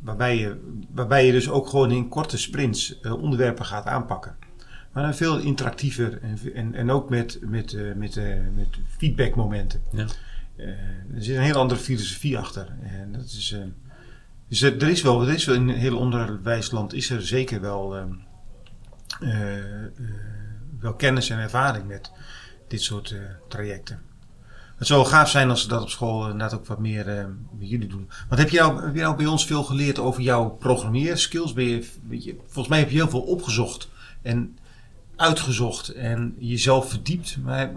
Waarbij, 0.00 0.38
je, 0.38 0.60
waarbij 0.90 1.26
je 1.26 1.32
dus 1.32 1.50
ook 1.50 1.68
gewoon 1.68 1.90
in 1.90 2.08
korte 2.08 2.38
sprints 2.38 3.00
onderwerpen 3.00 3.64
gaat 3.64 3.86
aanpakken. 3.86 4.36
Maar 4.92 5.02
dan 5.02 5.14
veel 5.14 5.38
interactiever 5.38 6.18
en, 6.22 6.38
en, 6.54 6.74
en 6.74 6.90
ook 6.90 7.10
met, 7.10 7.38
met, 7.40 7.96
met, 7.96 8.16
met 8.54 8.68
feedbackmomenten. 8.98 9.80
Ja. 9.92 10.06
Eh, 10.56 10.68
er 11.14 11.22
zit 11.22 11.36
een 11.36 11.42
heel 11.42 11.54
andere 11.54 11.80
filosofie 11.80 12.38
achter. 12.38 12.76
En 12.82 13.12
dat 13.12 13.24
is, 13.24 13.52
eh, 13.52 13.60
dus 14.48 14.62
er, 14.62 14.88
is 14.88 15.02
wel, 15.02 15.22
er 15.22 15.34
is 15.34 15.44
wel 15.44 15.54
in 15.54 15.68
het 15.68 15.78
hele 15.78 15.96
onderwijsland 15.96 16.92
is 16.92 17.10
er 17.10 17.26
zeker 17.26 17.60
wel, 17.60 17.96
ehm, 17.96 18.12
eh, 19.20 19.84
eh, 19.84 19.92
wel 20.80 20.94
kennis 20.94 21.30
en 21.30 21.38
ervaring 21.38 21.86
met 21.86 22.10
dit 22.68 22.82
soort 22.82 23.10
eh, 23.10 23.18
trajecten. 23.48 24.00
Het 24.76 24.86
zou 24.86 25.00
wel 25.00 25.10
gaaf 25.10 25.30
zijn 25.30 25.50
als 25.50 25.62
ze 25.62 25.68
dat 25.68 25.82
op 25.82 25.88
school 25.88 26.22
inderdaad 26.22 26.54
ook 26.54 26.66
wat 26.66 26.78
meer 26.78 27.18
eh, 27.18 27.24
met 27.58 27.68
jullie 27.68 27.88
doen. 27.88 28.10
Want 28.28 28.40
heb 28.40 28.50
je, 28.50 28.58
nou, 28.58 28.84
heb 28.84 28.94
nou 28.94 29.16
bij 29.16 29.26
ons 29.26 29.46
veel 29.46 29.62
geleerd 29.62 29.98
over 29.98 30.22
jouw 30.22 30.48
programmeerskills? 30.48 31.52
Ben 31.52 31.64
je, 31.64 31.84
je, 32.08 32.36
volgens 32.44 32.68
mij 32.68 32.78
heb 32.78 32.90
je 32.90 32.96
heel 32.96 33.08
veel 33.08 33.20
opgezocht 33.20 33.88
en 34.22 34.58
uitgezocht 35.16 35.88
en 35.88 36.34
jezelf 36.38 36.90
verdiept. 36.90 37.36
Maar 37.42 37.72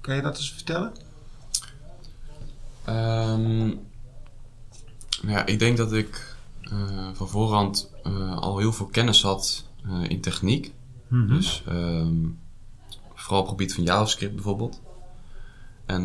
kan 0.00 0.14
je 0.14 0.22
dat 0.22 0.36
eens 0.36 0.52
vertellen? 0.52 0.92
Ehm, 2.84 3.68
ja, 5.26 5.46
ik 5.46 5.58
denk 5.58 5.76
dat 5.76 5.92
ik 5.92 6.36
eh, 6.60 7.08
van 7.12 7.28
voorhand 7.28 7.90
eh, 8.02 8.36
al 8.36 8.58
heel 8.58 8.72
veel 8.72 8.86
kennis 8.86 9.22
had 9.22 9.68
eh, 9.84 10.02
in 10.08 10.20
techniek. 10.20 10.72
Dus 11.28 11.62
ehm, 11.66 12.14
vooral 13.14 13.40
op 13.40 13.46
het 13.46 13.48
gebied 13.48 13.74
van 13.74 13.84
JavaScript 13.84 14.34
bijvoorbeeld. 14.34 14.80
En 15.86 16.04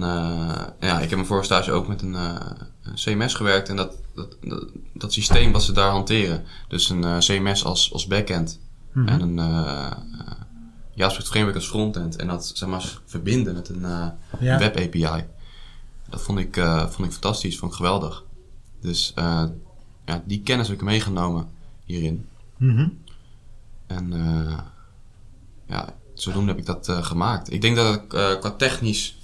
ja, 0.79 0.95
ik 0.99 1.09
heb 1.09 1.11
mijn 1.11 1.25
vorige 1.25 1.45
stage 1.45 1.71
ook 1.71 1.87
met 1.87 2.01
een, 2.01 2.13
een 2.13 2.93
CMS 2.95 3.33
gewerkt. 3.33 3.69
En 3.69 3.75
dat, 3.75 3.95
dat, 4.15 4.37
dat, 4.41 4.65
dat 4.93 5.13
systeem 5.13 5.51
wat 5.51 5.63
ze 5.63 5.71
daar 5.71 5.91
hanteren. 5.91 6.43
Dus 6.67 6.89
een 6.89 7.19
CMS 7.19 7.65
als, 7.65 7.93
als 7.93 8.07
backend. 8.07 8.59
En 8.93 9.21
een 9.21 9.35
JavaScript 10.93 11.29
framework 11.29 11.55
als 11.55 11.67
frontend. 11.67 12.15
En 12.15 12.27
dat 12.27 12.51
zeg 12.53 12.69
maar 12.69 12.99
verbinden 13.05 13.53
met 13.53 13.69
een 13.69 13.81
Ja. 14.39 14.57
web 14.57 14.77
API. 14.77 15.25
Dat 16.09 16.21
vond 16.21 16.39
ik, 16.39 16.57
eh, 16.57 16.87
vond 16.89 17.07
ik 17.07 17.11
fantastisch, 17.11 17.57
vond 17.59 17.71
ik 17.71 17.77
geweldig. 17.77 18.23
Dus 18.81 19.11
eh, 19.15 19.43
ja, 20.05 20.23
die 20.25 20.41
kennis 20.43 20.67
heb 20.67 20.77
ik 20.77 20.83
meegenomen 20.83 21.49
hierin. 21.85 22.27
Mhm. 22.57 22.87
En 23.87 24.13
eh, 24.13 24.59
ja, 25.67 25.95
zodoende 26.13 26.49
heb 26.51 26.59
ik 26.59 26.65
dat 26.65 26.87
eh, 26.89 27.03
gemaakt. 27.03 27.51
Ik 27.51 27.61
denk 27.61 27.75
dat 27.75 27.95
ik 27.95 28.13
eh, 28.13 28.39
qua 28.39 28.51
technisch 28.51 29.17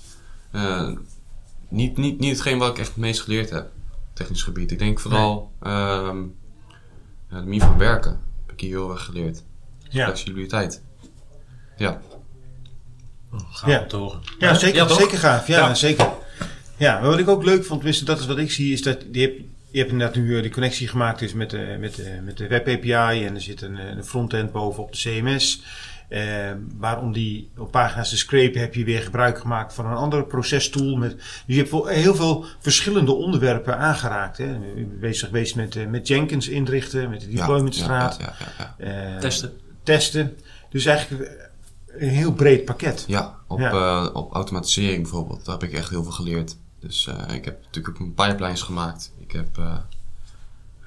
eh, 0.51 0.89
niet, 1.69 1.97
niet, 1.97 2.19
niet 2.19 2.31
hetgeen 2.31 2.57
wat 2.57 2.69
ik 2.71 2.77
echt 2.77 2.87
het 2.87 2.97
meest 2.97 3.21
geleerd 3.21 3.49
heb. 3.49 3.71
Technisch 4.13 4.43
gebied. 4.43 4.71
Ik 4.71 4.79
denk 4.79 4.99
vooral 4.99 5.51
ehm 5.61 6.17
ja, 7.29 7.37
de 7.39 7.43
manier 7.43 7.61
van 7.61 7.77
werken 7.77 8.19
heb 8.45 8.51
ik 8.55 8.61
hier 8.61 8.69
heel 8.69 8.91
erg 8.91 9.03
geleerd. 9.05 9.43
Ja. 9.89 10.03
Flexibiliteit. 10.05 10.81
Ja. 11.77 12.01
gaan 13.31 13.69
Ja. 13.71 13.77
we 13.77 13.83
op 13.83 13.89
te 13.89 13.95
horen. 13.95 14.21
Ja, 14.39 14.53
zeker, 14.53 14.75
Ja, 14.75 14.85
toch? 14.85 14.99
zeker 14.99 15.17
gaaf. 15.17 15.47
Ja, 15.47 15.57
Ja. 15.67 15.73
zeker. 15.73 16.13
Ja, 16.77 16.99
maar 16.99 17.09
wat 17.09 17.19
ik 17.19 17.27
ook 17.27 17.43
leuk 17.43 17.65
vond, 17.65 17.79
tenminste 17.79 18.05
dat 18.05 18.19
is 18.19 18.25
wat 18.25 18.37
ik 18.37 18.51
zie, 18.51 18.73
is 18.73 18.81
dat 18.81 19.05
je 19.11 19.21
hebt, 19.21 19.41
je 19.71 19.79
hebt 19.79 19.91
inderdaad 19.91 20.15
nu 20.15 20.37
eh, 20.37 20.43
de 20.43 20.49
connectie 20.49 20.87
gemaakt 20.87 21.19
dus 21.19 21.33
met, 21.33 21.49
de, 21.49 21.75
met, 21.79 21.95
de, 21.95 22.19
met 22.23 22.37
de 22.37 22.47
web 22.47 22.67
API 22.67 23.25
en 23.25 23.35
er 23.35 23.41
zit 23.41 23.61
een, 23.61 23.77
eh, 23.77 23.89
een 23.95 24.03
frontend 24.05 24.51
bovenop 24.51 24.91
de 24.91 24.97
CMS. 24.97 25.61
Eh, 26.09 26.51
waarom 26.77 27.11
die 27.13 27.49
op 27.57 27.71
pagina's 27.71 28.09
te 28.09 28.17
scrapen 28.17 28.59
heb 28.61 28.75
je 28.75 28.83
weer 28.83 29.01
gebruik 29.01 29.39
gemaakt 29.39 29.73
van 29.73 29.85
een 29.85 29.95
andere 29.95 30.23
procestool. 30.23 30.95
Met, 30.95 31.15
dus 31.45 31.55
je 31.55 31.57
hebt 31.65 31.89
heel 31.89 32.15
veel 32.15 32.45
verschillende 32.59 33.11
onderwerpen 33.13 33.77
aangeraakt. 33.77 34.37
Hè. 34.37 34.43
Je 34.45 34.59
bent 34.75 34.99
bezig 34.99 35.27
geweest 35.27 35.55
met, 35.55 35.75
eh, 35.75 35.87
met 35.87 36.07
Jenkins 36.07 36.47
inrichten, 36.49 37.09
met 37.09 37.21
de 37.21 37.29
deploymentstraat, 37.29 38.17
Ja, 38.19 38.35
ja, 38.39 38.45
ja, 38.57 38.75
ja. 38.85 39.13
eh, 39.13 39.19
Testen. 39.19 39.51
testen. 39.83 40.37
Dus 40.69 40.85
eigenlijk 40.85 41.23
eh, 41.23 41.33
een 42.01 42.09
heel 42.09 42.33
breed 42.33 42.65
pakket. 42.65 43.03
Ja, 43.07 43.35
op, 43.47 43.59
Ja. 43.59 43.71
eh, 43.71 44.15
op 44.15 44.33
automatisering 44.33 45.01
bijvoorbeeld. 45.01 45.45
Daar 45.45 45.57
heb 45.59 45.69
ik 45.69 45.75
echt 45.75 45.89
heel 45.89 46.03
veel 46.03 46.11
geleerd. 46.11 46.57
Dus 46.85 47.07
eh, 47.07 47.35
ik 47.35 47.45
heb 47.45 47.61
natuurlijk 47.63 48.01
ook 48.01 48.15
pipelines 48.15 48.61
gemaakt. 48.61 49.11
Ik 49.19 49.31
heb, 49.31 49.57
eh, 49.57 49.77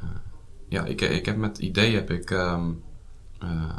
eh, 0.01 0.09
ja, 0.69 0.85
ik, 0.85 1.01
ik 1.01 1.27
heb 1.27 1.37
met 1.37 1.59
ideeën 1.59 1.95
heb 1.95 2.11
ik 2.11 2.31
ehm, 2.31 2.71
eh, 3.41 3.77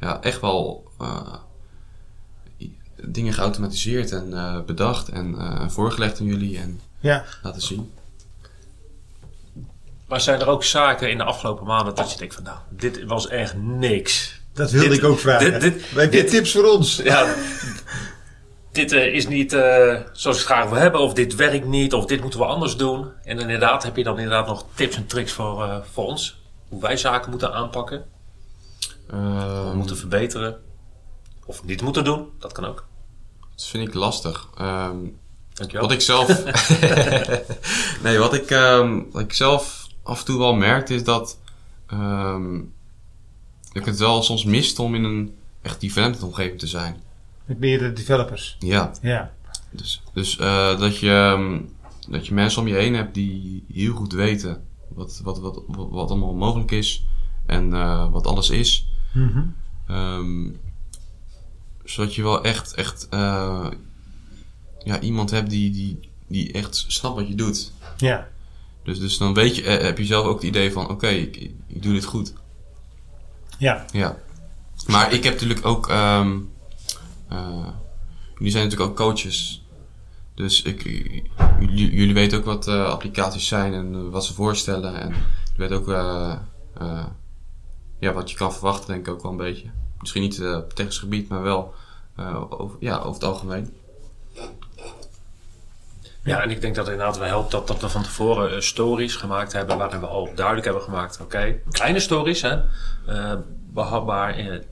ja, 0.00 0.20
echt 0.22 0.40
wel 0.40 0.90
eh, 1.00 1.34
dingen 3.02 3.32
geautomatiseerd 3.32 4.12
en 4.12 4.32
eh, 4.34 4.60
bedacht 4.62 5.08
en 5.08 5.38
eh, 5.38 5.68
voorgelegd 5.68 6.20
aan 6.20 6.26
jullie 6.26 6.58
en 6.58 6.80
Ja, 7.00 7.24
laten 7.42 7.62
zien. 7.62 7.92
Maar 10.06 10.20
zijn 10.20 10.40
er 10.40 10.46
ook 10.48 10.64
zaken 10.64 11.10
in 11.10 11.18
de 11.18 11.24
afgelopen 11.24 11.66
maanden 11.66 11.94
dat 11.94 12.12
je 12.12 12.18
denkt 12.18 12.34
van 12.34 12.42
nou, 12.42 12.58
dit 12.68 13.04
was 13.04 13.28
echt 13.28 13.56
niks. 13.56 14.40
dat 14.52 14.70
wilde 14.70 14.88
Dit- 14.88 14.98
ik 14.98 15.04
ook 15.04 15.18
vragen. 15.18 15.50
dit- 15.50 15.60
dit- 15.60 15.90
Heb 15.90 16.12
je 16.12 16.20
dit- 16.20 16.30
tips 16.30 16.52
voor 16.52 16.64
ons? 16.64 16.96
Ja, 16.96 17.34
dit 18.78 18.92
eh, 18.92 19.14
is 19.14 19.28
niet 19.28 19.52
eh, 19.52 19.94
zoals 20.12 20.36
ik 20.40 20.46
het 20.46 20.52
graag 20.52 20.68
wil 20.68 20.78
hebben, 20.78 21.00
of 21.00 21.12
dit 21.12 21.34
werkt 21.34 21.66
niet, 21.66 21.94
of 21.94 22.06
dit 22.06 22.20
moeten 22.20 22.40
we 22.40 22.46
anders 22.46 22.76
doen. 22.76 23.12
En 23.24 23.38
inderdaad, 23.38 23.82
heb 23.82 23.96
je 23.96 24.02
dan 24.02 24.18
inderdaad 24.18 24.46
nog 24.46 24.64
tips 24.74 24.96
en 24.96 25.06
tricks 25.06 25.32
voor, 25.32 25.62
eh, 25.62 25.76
voor 25.92 26.06
ons? 26.06 26.40
Hoe 26.68 26.80
wij 26.80 26.96
zaken 26.96 27.30
moeten 27.30 27.52
aanpakken, 27.52 28.04
Ehm, 29.10 29.76
moeten 29.76 29.96
verbeteren, 29.96 30.60
of 31.44 31.64
niet 31.64 31.82
moeten 31.82 32.04
doen, 32.04 32.28
dat 32.38 32.52
kan 32.52 32.64
ook. 32.64 32.86
dat 33.54 33.66
vind 33.66 33.88
ik 33.88 33.94
lastig. 33.94 34.48
Ehm, 34.56 34.96
Dankjewel. 35.52 35.86
Wat 35.86 35.96
ik 35.96 36.00
zelf. 36.00 36.28
nee, 38.04 38.18
wat 38.18 38.34
ik, 38.34 38.50
ehm, 38.50 39.00
wat 39.10 39.22
ik 39.22 39.32
zelf 39.32 39.86
af 40.02 40.18
en 40.18 40.24
toe 40.24 40.38
wel 40.38 40.54
merkte 40.54 40.94
is 40.94 41.04
dat. 41.04 41.38
ik 43.72 43.84
het 43.84 43.98
wel 43.98 44.22
soms 44.22 44.44
mist 44.44 44.78
om 44.78 44.94
in 44.94 45.04
een 45.04 45.36
echt 45.62 45.80
development 45.80 46.22
omgeving 46.22 46.58
te 46.58 46.66
zijn. 46.66 47.02
Met 47.48 47.58
meerdere 47.58 47.92
developers. 47.92 48.56
Ja, 48.58 48.92
Ja. 49.02 49.32
dus, 49.70 50.02
dus 50.12 50.38
eh, 50.38 50.78
dat, 50.78 50.98
je, 50.98 51.10
ehm, 51.10 51.60
dat 52.08 52.26
je 52.26 52.34
mensen 52.34 52.62
om 52.62 52.68
je 52.68 52.74
heen 52.74 52.94
hebt 52.94 53.14
die 53.14 53.64
heel 53.72 53.94
goed 53.94 54.12
weten 54.12 54.64
wat, 54.88 55.20
wat, 55.24 55.40
wat, 55.40 55.62
wat, 55.66 55.88
wat 55.90 56.10
allemaal 56.10 56.34
mogelijk 56.34 56.70
is 56.70 57.06
en 57.46 57.72
eh, 57.72 58.10
wat 58.12 58.26
alles 58.26 58.50
is. 58.50 58.88
Mhm. 59.12 59.42
Ehm, 59.86 60.50
zodat 61.84 62.14
je 62.14 62.22
wel 62.22 62.44
echt, 62.44 62.74
echt 62.74 63.08
eh, 63.10 63.70
ja, 64.84 65.00
iemand 65.00 65.30
hebt 65.30 65.50
die, 65.50 65.70
die, 65.70 66.10
die 66.26 66.52
echt 66.52 66.84
snapt 66.88 67.16
wat 67.16 67.28
je 67.28 67.34
doet. 67.34 67.72
Ja. 67.96 68.28
Dus, 68.82 68.98
dus 68.98 69.18
dan 69.18 69.34
weet 69.34 69.56
je, 69.56 69.62
heb 69.62 69.98
je 69.98 70.04
zelf 70.04 70.26
ook 70.26 70.34
het 70.34 70.48
idee 70.48 70.72
van, 70.72 70.88
oké, 70.88 71.08
ik, 71.08 71.36
ik 71.66 71.82
doe 71.82 71.92
dit 71.92 72.04
goed. 72.04 72.32
Ja. 73.58 73.84
Ja. 73.92 74.16
Maar 74.86 75.12
ik 75.12 75.24
heb 75.24 75.32
natuurlijk 75.32 75.66
ook, 75.66 75.88
ehm 75.88 76.32
eh, 76.32 76.36
jullie 78.34 78.50
zijn 78.50 78.64
natuurlijk 78.64 78.90
ook 78.90 78.96
coaches. 78.96 79.66
Dus 80.34 80.62
ik, 80.62 80.82
jullie, 81.58 82.14
weten 82.14 82.38
ook 82.38 82.44
wat 82.44 82.68
eh, 82.68 82.84
applicaties 82.84 83.46
zijn 83.46 83.74
en 83.74 83.94
eh, 83.94 84.10
wat 84.10 84.24
ze 84.24 84.34
voorstellen. 84.34 85.00
En 85.00 85.08
je 85.52 85.58
weet 85.58 85.72
ook 85.72 85.88
eh, 85.88 86.36
eh, 86.78 87.04
ja, 87.98 88.12
wat 88.12 88.30
je 88.30 88.36
kan 88.36 88.52
verwachten, 88.52 88.86
denk 88.86 89.06
ik 89.06 89.12
ook 89.12 89.22
wel 89.22 89.30
een 89.30 89.36
beetje. 89.36 89.70
Misschien 89.98 90.22
niet 90.22 90.40
eh, 90.40 90.56
op 90.56 90.72
technisch 90.72 90.98
gebied, 90.98 91.28
maar 91.28 91.42
wel 91.42 91.74
eh, 92.16 92.44
over, 92.48 92.76
ja, 92.80 92.96
over 92.96 93.12
het 93.12 93.24
algemeen. 93.24 93.74
Ja, 96.28 96.42
en 96.42 96.50
ik 96.50 96.60
denk 96.60 96.74
dat 96.74 96.84
het 96.84 96.94
inderdaad 96.94 97.18
wel 97.18 97.28
helpt 97.28 97.50
dat, 97.50 97.66
dat 97.66 97.80
we 97.80 97.88
van 97.88 98.02
tevoren 98.02 98.54
eh, 98.54 98.60
stories 98.60 99.16
gemaakt 99.16 99.52
hebben 99.52 99.78
waarin 99.78 100.00
we 100.00 100.06
al 100.06 100.30
duidelijk 100.34 100.64
hebben 100.64 100.82
gemaakt, 100.82 101.20
oké, 101.20 101.60
kleine 101.70 102.00
stories, 102.00 102.42
hè, 102.42 102.60
eh, 103.06 103.34
behapbaar 103.72 104.34
en, 104.34 104.64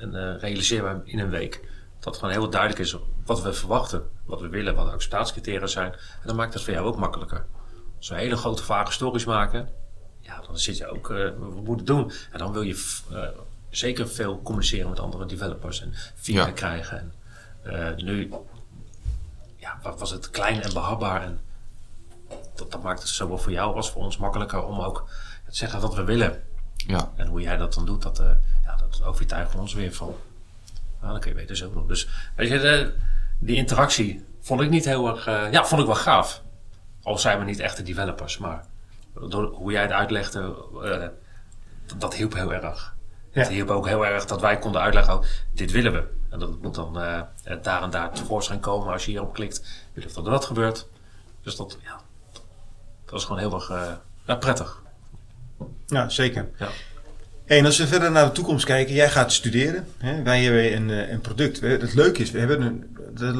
eh, 0.00 0.40
realiseerbaar 0.40 1.00
in 1.04 1.18
een 1.18 1.30
week. 1.30 1.65
Dat 2.06 2.14
gewoon 2.16 2.30
heel 2.30 2.50
duidelijk 2.50 2.80
is 2.80 2.96
wat 3.24 3.42
we 3.42 3.52
verwachten, 3.52 4.02
wat 4.24 4.40
we 4.40 4.48
willen, 4.48 4.74
wat 4.74 4.86
de 4.86 4.92
acceptatiecriteria 4.92 5.66
zijn. 5.66 5.92
En 5.92 6.26
dan 6.26 6.36
maakt 6.36 6.54
het 6.54 6.62
voor 6.62 6.72
jou 6.72 6.86
ook 6.86 6.96
makkelijker. 6.96 7.46
Als 7.96 8.08
we 8.08 8.14
hele 8.14 8.36
grote 8.36 8.62
vage 8.64 8.92
stories 8.92 9.24
maken, 9.24 9.68
ja, 10.20 10.40
dan 10.46 10.58
zit 10.58 10.76
je 10.76 10.86
ook, 10.86 11.10
eh, 11.10 11.16
we 11.16 11.60
moeten 11.64 11.86
doen. 11.86 12.12
En 12.32 12.38
dan 12.38 12.52
wil 12.52 12.62
je 12.62 12.98
eh, 13.12 13.22
zeker 13.70 14.08
veel 14.08 14.40
communiceren 14.42 14.88
met 14.90 15.00
andere 15.00 15.26
developers 15.26 15.80
en 15.82 15.94
feedback 16.14 16.46
Ja. 16.46 16.52
krijgen. 16.52 16.98
En, 16.98 17.12
eh, 17.96 18.04
nu 18.04 18.32
ja, 19.56 19.78
wa- 19.82 19.96
was 19.96 20.10
het 20.10 20.30
klein 20.30 20.62
en 20.62 20.72
behapbaar. 20.72 21.22
En 21.22 21.40
dat, 22.54 22.70
dat 22.72 22.82
maakt 22.82 23.00
het 23.00 23.08
zowel 23.08 23.38
voor 23.38 23.52
jou 23.52 23.74
als 23.76 23.90
voor 23.90 24.02
ons 24.02 24.16
makkelijker 24.16 24.64
om 24.64 24.80
ook 24.80 25.08
te 25.48 25.56
zeggen 25.56 25.80
wat 25.80 25.94
we 25.94 26.04
willen. 26.04 26.42
Ja, 26.76 27.12
En 27.16 27.26
hoe 27.26 27.40
jij 27.40 27.56
dat 27.56 27.74
dan 27.74 27.86
doet, 27.86 28.02
dat, 28.02 28.22
ja, 28.64 28.76
dat 28.76 29.02
overtuigt 29.04 29.54
ons 29.54 29.74
weer 29.74 29.92
van. 29.94 30.14
Nou, 31.06 31.20
dan 31.20 31.32
kun 31.34 31.46
je 31.46 31.56
zo. 31.56 31.86
Dus 31.86 32.08
weet 32.36 32.48
je, 32.48 32.58
de, 32.58 32.94
die 33.38 33.56
interactie 33.56 34.24
vond 34.40 34.60
ik 34.60 34.70
niet 34.70 34.84
heel 34.84 35.08
erg. 35.08 35.26
eh, 35.26 35.52
ja, 35.52 35.64
vond 35.64 35.80
ik 35.80 35.86
wel 35.86 35.96
gaaf. 35.96 36.42
Al 37.02 37.18
zijn 37.18 37.38
we 37.38 37.44
niet 37.44 37.58
echte 37.58 37.82
developers, 37.82 38.38
maar 38.38 38.64
door 39.28 39.44
hoe 39.46 39.72
jij 39.72 39.82
het 39.82 39.90
uitlegde, 39.90 40.56
eh, 40.82 41.08
dat, 41.86 42.00
dat 42.00 42.14
hielp 42.14 42.34
heel 42.34 42.52
erg. 42.52 42.94
Ja. 43.30 43.40
Het 43.40 43.50
hielp 43.50 43.68
ook 43.68 43.86
heel 43.86 44.06
erg 44.06 44.24
dat 44.24 44.40
wij 44.40 44.58
konden 44.58 44.80
uitleggen, 44.80 45.14
oh, 45.14 45.22
dit 45.52 45.70
willen 45.70 45.92
we. 45.92 46.08
En 46.30 46.38
dat 46.38 46.62
moet 46.62 46.74
dan 46.74 47.00
eh, 47.00 47.22
daar 47.62 47.82
en 47.82 47.90
daar 47.90 48.12
tevoorschijn 48.12 48.60
komen 48.60 48.92
als 48.92 49.04
je 49.04 49.10
hierop 49.10 49.34
klikt. 49.34 49.86
Wil 49.92 50.04
of 50.04 50.12
dat 50.12 50.24
er 50.24 50.30
wat 50.30 50.44
gebeurt. 50.44 50.88
Dus 51.42 51.56
dat, 51.56 51.78
ja, 51.82 52.00
dat 53.04 53.10
was 53.10 53.24
gewoon 53.24 53.38
heel 53.38 53.54
erg 53.54 53.98
ja, 54.26 54.36
prettig. 54.36 54.82
Ja, 55.86 56.08
zeker. 56.08 56.50
Ja. 56.58 56.68
En 57.46 57.64
als 57.64 57.78
we 57.78 57.86
verder 57.86 58.10
naar 58.10 58.24
de 58.24 58.32
toekomst 58.32 58.64
kijken, 58.64 58.94
jij 58.94 59.10
gaat 59.10 59.32
studeren. 59.32 59.86
Hè? 59.98 60.22
Wij 60.22 60.42
hebben 60.42 60.72
een, 60.76 60.90
eh, 60.90 61.10
een 61.12 61.20
product. 61.20 61.60
Het 61.60 61.94
leuke 61.94 62.22
is, 62.22 62.30
we 62.30 62.38
hebben 62.38 62.88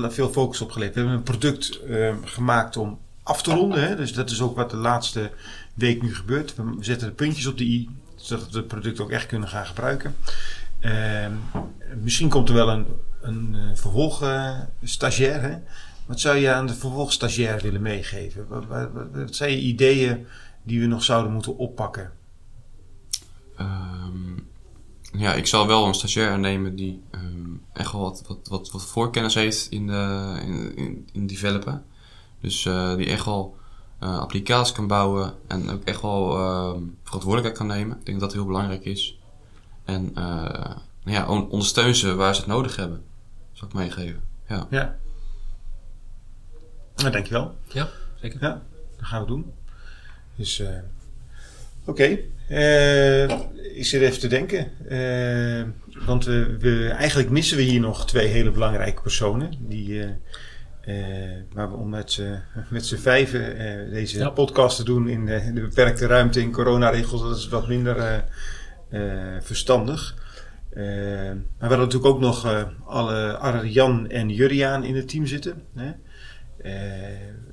er 0.02 0.12
veel 0.12 0.28
focus 0.30 0.60
op 0.60 0.70
gelegd. 0.70 0.94
We 0.94 0.98
hebben 1.00 1.16
een 1.16 1.22
product 1.22 1.80
eh, 1.82 2.14
gemaakt 2.24 2.76
om 2.76 2.98
af 3.22 3.42
te 3.42 3.50
ronden. 3.54 3.88
Hè? 3.88 3.96
Dus 3.96 4.12
dat 4.12 4.30
is 4.30 4.40
ook 4.40 4.56
wat 4.56 4.70
de 4.70 4.76
laatste 4.76 5.30
week 5.74 6.02
nu 6.02 6.14
gebeurt. 6.14 6.54
We 6.56 6.62
zetten 6.80 7.08
de 7.08 7.14
puntjes 7.14 7.46
op 7.46 7.58
de 7.58 7.64
i, 7.64 7.88
zodat 8.16 8.50
we 8.50 8.58
het 8.58 8.68
product 8.68 9.00
ook 9.00 9.10
echt 9.10 9.26
kunnen 9.26 9.48
gaan 9.48 9.66
gebruiken. 9.66 10.16
Ehm, 10.80 11.32
misschien 12.02 12.28
komt 12.28 12.48
er 12.48 12.54
wel 12.54 12.68
een, 12.68 12.86
een 13.22 13.54
eh, 13.54 13.60
vervolg 13.74 14.24
stagiair. 14.82 15.42
Hè? 15.42 15.54
Wat 16.06 16.20
zou 16.20 16.36
je 16.36 16.52
aan 16.52 16.66
de 16.66 16.74
vervolgstagiair 16.74 17.60
willen 17.62 17.82
meegeven? 17.82 18.46
Wat, 18.48 18.66
wat, 18.66 18.88
wat- 18.92 19.06
wat 19.12 19.34
zijn 19.36 19.50
je 19.50 19.58
ideeën 19.58 20.26
die 20.62 20.80
we 20.80 20.86
nog 20.86 21.02
zouden 21.04 21.32
moeten 21.32 21.56
oppakken? 21.58 22.10
Ehm, 23.56 24.34
ja, 25.12 25.34
ik 25.34 25.46
zal 25.46 25.66
wel 25.66 25.86
een 25.86 25.94
stagiair 25.94 26.38
nemen 26.38 26.76
die 26.76 27.02
ehm, 27.10 27.50
echt 27.72 27.92
wel 27.92 28.00
wat, 28.00 28.24
wat, 28.26 28.48
wat, 28.48 28.70
wat 28.70 28.84
voorkennis 28.86 29.34
heeft 29.34 29.70
in, 29.70 29.86
de, 29.86 30.38
in, 30.42 30.76
in, 30.76 31.08
in 31.12 31.26
developen. 31.26 31.84
Dus 32.40 32.66
eh, 32.66 32.94
die 32.96 33.06
echt 33.06 33.24
wel 33.24 33.56
eh, 33.98 34.18
applicaties 34.18 34.74
kan 34.74 34.86
bouwen 34.86 35.34
en 35.46 35.70
ook 35.70 35.84
echt 35.84 36.02
wel 36.02 36.36
ehm, 36.38 36.82
verantwoordelijkheid 37.02 37.56
kan 37.58 37.66
nemen. 37.76 37.98
Ik 37.98 38.06
denk 38.06 38.20
dat 38.20 38.28
dat 38.28 38.38
heel 38.38 38.46
belangrijk 38.46 38.84
is. 38.84 39.18
En 39.84 40.10
eh, 40.14 40.76
ja, 41.04 41.26
on- 41.28 41.48
ondersteun 41.50 41.94
ze 41.94 42.14
waar 42.14 42.34
ze 42.34 42.40
het 42.40 42.50
nodig 42.50 42.76
hebben. 42.76 43.04
Zal 43.52 43.68
ik 43.68 43.74
meegeven. 43.74 44.22
Ja. 44.48 44.66
Ja. 44.70 44.96
Nou, 46.96 47.10
dankjewel. 47.10 47.54
Ja, 47.72 47.88
zeker. 48.20 48.40
Ja, 48.42 48.62
dat 48.96 49.06
gaan 49.06 49.20
we 49.20 49.26
doen. 49.26 49.52
Dus, 50.36 50.62
oké. 51.86 52.18
Eh, 52.48 53.22
ik 53.76 53.84
zit 53.84 54.00
even 54.02 54.20
te 54.20 54.28
denken. 54.28 54.66
Eh, 54.88 55.62
want 56.06 56.24
we, 56.24 56.56
we, 56.58 56.88
eigenlijk 56.88 57.30
missen 57.30 57.56
we 57.56 57.62
hier 57.62 57.80
nog 57.80 58.06
twee 58.06 58.26
hele 58.26 58.50
belangrijke 58.50 59.02
personen. 59.02 59.50
Die, 59.60 60.02
eh, 60.80 60.94
waar 61.52 61.70
we 61.70 61.76
om 61.76 61.88
met, 61.88 62.12
z'n- 62.12 62.38
met 62.70 62.86
z'n 62.86 62.96
vijven 62.96 63.56
deze 63.90 64.18
Ja. 64.18 64.30
podcast 64.30 64.76
te 64.76 64.84
doen 64.84 65.08
in, 65.08 65.26
de- 65.26 65.42
in 65.44 65.54
de 65.54 65.60
beperkte 65.60 66.06
ruimte 66.06 66.40
in 66.40 66.52
coronaregels. 66.52 67.22
Dat 67.22 67.36
is 67.36 67.48
wat 67.48 67.68
minder 67.68 68.24
verstandig. 69.40 70.14
Maar 70.74 70.84
we 71.34 71.42
hadden 71.58 71.78
natuurlijk 71.78 72.14
ook 72.14 72.20
nog 72.20 72.46
eh, 72.46 72.62
alle 72.84 73.36
Arjan 73.36 74.08
en 74.10 74.28
Juriaan 74.28 74.84
in 74.84 74.96
het 74.96 75.08
team 75.08 75.26
zitten. 75.26 75.62
Hè? 75.74 75.90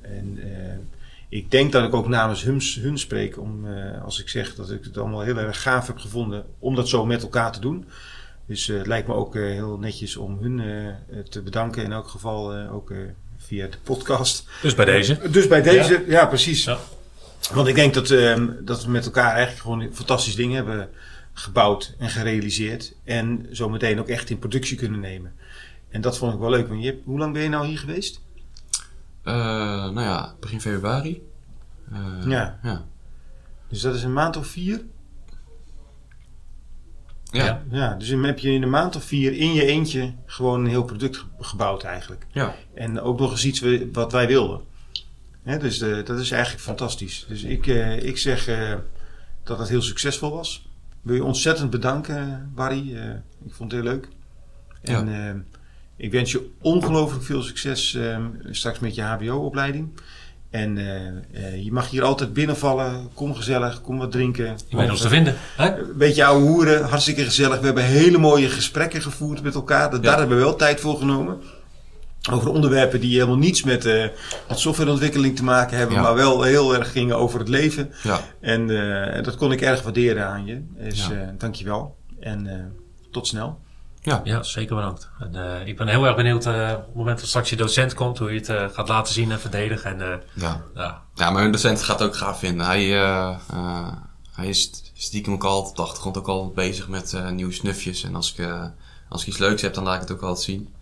En 0.02 0.40
ik 1.34 1.52
denk 1.52 1.72
dat 1.72 1.84
ik 1.84 1.94
ook 1.94 2.08
namens 2.08 2.44
hun, 2.44 2.62
hun 2.80 2.98
spreek 2.98 3.40
om, 3.40 3.68
eh, 3.68 4.04
als 4.04 4.22
ik 4.22 4.30
zeg 4.30 4.56
dat 4.56 4.72
ik 4.72 4.84
het 4.84 4.98
allemaal 4.98 5.22
heel 5.22 5.38
erg 5.38 5.62
gaaf 5.62 5.88
heb 5.88 5.98
gevonden 5.98 6.46
om 6.60 6.76
dat 6.76 6.90
zo 6.90 7.06
met 7.06 7.22
elkaar 7.22 7.52
te 7.52 7.60
doen. 7.60 7.86
Dus 8.46 8.70
eh, 8.70 8.78
het 8.78 8.88
lijkt 8.88 9.08
me 9.08 9.14
ook 9.14 9.36
eh, 9.36 9.42
heel 9.42 9.78
netjes 9.78 10.18
om 10.18 10.38
hun 10.42 10.62
te 11.30 11.42
bedanken 11.42 11.84
in 11.84 11.92
elk 11.92 12.08
geval 12.08 12.56
ook 12.68 12.94
via 13.38 13.68
de 13.68 13.78
podcast. 13.84 14.48
Dus 14.62 14.76
bij 14.76 14.86
deze. 14.86 15.20
Dus 15.30 15.48
bij 15.48 15.62
deze, 15.62 16.04
ja, 16.08 16.26
precies. 16.26 16.64
Ja. 16.64 16.78
Want 17.54 17.68
ik 17.68 17.76
denk 17.76 17.94
dat, 17.94 18.10
ehm, 18.10 18.48
dat 18.60 18.84
we 18.84 18.92
met 18.92 19.06
elkaar 19.06 19.32
eigenlijk 19.32 19.62
gewoon 19.62 19.90
fantastische 19.94 20.38
dingen 20.38 20.56
hebben 20.56 20.90
gebouwd 21.34 21.96
en 21.98 22.10
gerealiseerd. 22.10 22.94
En 23.04 23.48
zo 23.52 23.70
meteen 23.70 24.00
ook 24.00 24.08
echt 24.08 24.30
in 24.30 24.40
productie 24.40 24.78
kunnen 24.78 25.00
nemen. 25.00 25.34
En 25.90 26.02
dat 26.02 26.18
vond 26.18 26.34
ik 26.34 26.40
wel 26.40 26.50
leuk. 26.50 26.68
Want 26.68 26.84
je 26.84 27.00
hoe 27.04 27.20
lang 27.20 27.34
ben 27.34 27.42
je 27.42 27.50
nou 27.50 27.68
hier 27.68 27.80
geweest? 27.80 28.22
Eh, 29.24 29.34
nou 29.84 30.02
ja, 30.02 30.36
begin 30.40 30.62
februari. 30.62 31.22
Eh, 31.92 32.00
Ja. 32.28 32.60
ja. 32.64 32.86
Dus 33.68 33.82
dat 33.82 33.96
is 33.96 34.04
een 34.04 34.14
maand 34.14 34.38
of 34.38 34.48
vier? 34.48 34.82
Ja. 37.32 37.44
Ja. 37.46 37.64
Ja, 37.70 37.94
dus 37.96 38.10
dan 38.10 38.24
heb 38.24 38.40
je 38.40 38.52
in 38.52 38.62
een 38.64 38.70
maand 38.70 38.96
of 38.96 39.04
vier 39.04 39.34
in 39.34 39.54
je 39.54 39.66
eentje 39.66 40.14
gewoon 40.26 40.60
een 40.64 40.70
heel 40.70 40.84
product 40.84 41.18
ge- 41.18 41.26
gebouwd 41.40 41.84
eigenlijk. 41.84 42.26
ja. 42.32 42.56
En 42.74 43.02
ook 43.02 43.20
nog 43.20 43.32
eens 43.32 43.46
iets 43.46 43.64
wat 43.92 44.12
wij 44.12 44.28
wilden. 44.28 44.62
Hè, 45.44 45.58
dus 45.58 45.78
dat 45.78 46.10
is 46.20 46.32
eigenlijk 46.32 46.64
fantastisch. 46.64 47.26
Dus 47.28 47.44
ik, 47.44 47.68
eh, 47.68 48.04
ik 48.04 48.18
zeg 48.18 48.48
eh, 48.48 48.76
dat 49.44 49.60
het 49.60 49.70
heel 49.70 49.82
succesvol 49.82 50.32
was. 50.32 50.68
Wil 51.02 51.16
je 51.16 51.24
ontzettend 51.24 51.70
bedanken, 51.70 52.52
Barry. 52.56 52.96
Ik 53.46 53.54
vond 53.54 53.72
het 53.72 53.82
heel 53.82 53.92
leuk. 53.92 54.08
En 54.82 55.08
eh, 55.28 55.34
ik 55.98 56.12
wens 56.12 56.32
je 56.32 56.50
ongelooflijk 56.62 57.24
veel 57.24 57.42
succes 57.42 57.94
eh, 57.96 58.18
straks 58.52 58.80
met 58.80 58.96
je 58.96 59.02
HBO-opleiding. 59.02 59.90
En 60.50 60.78
eh, 60.78 61.08
eh, 61.48 61.64
je 61.64 61.72
mag 61.72 61.90
hier 61.90 62.04
altijd 62.04 62.34
binnenvallen. 62.34 63.10
Kom 63.14 63.36
gezellig, 63.36 63.82
kom 63.82 63.98
wat 63.98 64.12
drinken. 64.12 64.58
Je 64.68 64.78
weet 64.78 64.90
ons 64.90 65.02
te 65.02 65.10
vinden. 65.10 65.36
Hè? 65.58 65.78
Een 65.80 65.98
beetje 65.98 66.26
ouwe 66.26 66.42
hoeren, 66.46 66.84
hartstikke 66.86 67.24
gezellig. 67.24 67.60
We 67.60 67.66
hebben 67.66 67.84
hele 67.84 68.18
mooie 68.18 68.50
gesprekken 68.50 69.02
gevoerd 69.02 69.44
met 69.44 69.56
elkaar. 69.56 69.92
Ja. 69.94 69.98
Daar 70.00 70.18
hebben 70.20 70.38
we 70.38 70.44
wel 70.44 70.56
tijd 70.56 70.80
voor 70.80 70.98
genomen. 70.98 71.42
Over 72.32 72.50
onderwerpen 72.50 73.00
die 73.02 73.14
helemaal 73.14 73.38
niets 73.38 73.64
met, 73.64 73.86
eh, 73.86 74.06
met 74.48 74.60
softwareontwikkeling 74.60 75.36
te 75.36 75.44
maken 75.44 75.78
hebben, 75.78 75.96
Ja. 75.96 76.02
maar 76.02 76.16
wel 76.16 76.42
heel 76.44 76.76
erg 76.76 76.92
gingen 76.92 77.18
over 77.18 77.40
het 77.40 77.48
leven. 77.50 77.92
ja. 78.04 78.20
En 78.42 78.68
dat 79.24 79.36
kon 79.36 79.52
ik 79.52 79.62
erg 79.62 79.82
waarderen 79.82 80.26
aan 80.28 80.46
je. 80.46 80.62
Dus 80.78 81.08
Ja. 81.08 81.14
eh 81.14 81.28
dankjewel. 81.38 81.98
En 82.20 82.72
tot 83.12 83.28
snel. 83.28 83.60
Ja. 84.04 84.22
Ja, 84.24 84.44
zeker 84.44 84.76
bedankt. 84.76 85.10
En, 85.20 85.36
eh, 85.36 85.68
ik 85.68 85.78
ben 85.78 85.88
heel 85.88 86.06
erg 86.06 86.16
benieuwd 86.16 86.46
eh, 86.46 86.72
op 86.78 86.86
het 86.86 86.96
moment 86.96 87.20
dat 87.20 87.28
straks 87.28 87.50
je 87.50 87.56
docent 87.56 87.94
komt, 87.94 88.18
hoe 88.18 88.32
je 88.34 88.40
het 88.40 88.50
eh, 88.50 88.66
gaat 88.70 88.88
laten 88.88 89.14
zien 89.14 89.32
en 89.32 89.40
verdedigen. 89.40 89.92
En, 89.92 90.12
eh, 90.12 90.18
ja. 90.34 90.62
ja, 90.76 91.02
Ja, 91.16 91.30
maar 91.30 91.42
hun 91.42 91.52
docent 91.52 91.82
gaat 91.84 92.00
het 92.00 92.08
ook 92.08 92.16
gaaf 92.16 92.40
vinden. 92.40 92.66
Hij, 92.66 92.82
eh, 93.02 93.36
eh, 93.54 93.88
hij 94.32 94.48
is 94.48 94.92
stiekem 94.94 95.34
ook 95.34 95.44
altijd 95.44 95.70
op 95.70 95.76
de 95.76 95.82
achtergrond 95.82 96.18
ook 96.18 96.28
al 96.28 96.52
bezig 96.52 96.88
met 96.88 97.14
eh, 97.14 97.30
nieuwe 97.30 97.52
snufjes. 97.54 98.04
En 98.04 98.16
als 98.16 98.32
ik, 98.32 98.38
eh, 98.46 98.66
als 99.10 99.22
ik 99.22 99.28
iets 99.28 99.38
leuks 99.38 99.62
heb, 99.62 99.74
dan 99.74 99.84
laat 99.84 99.96
ik 99.96 100.02
het 100.02 100.12
ook 100.12 100.22
altijd 100.22 100.46
zien. 100.46 100.74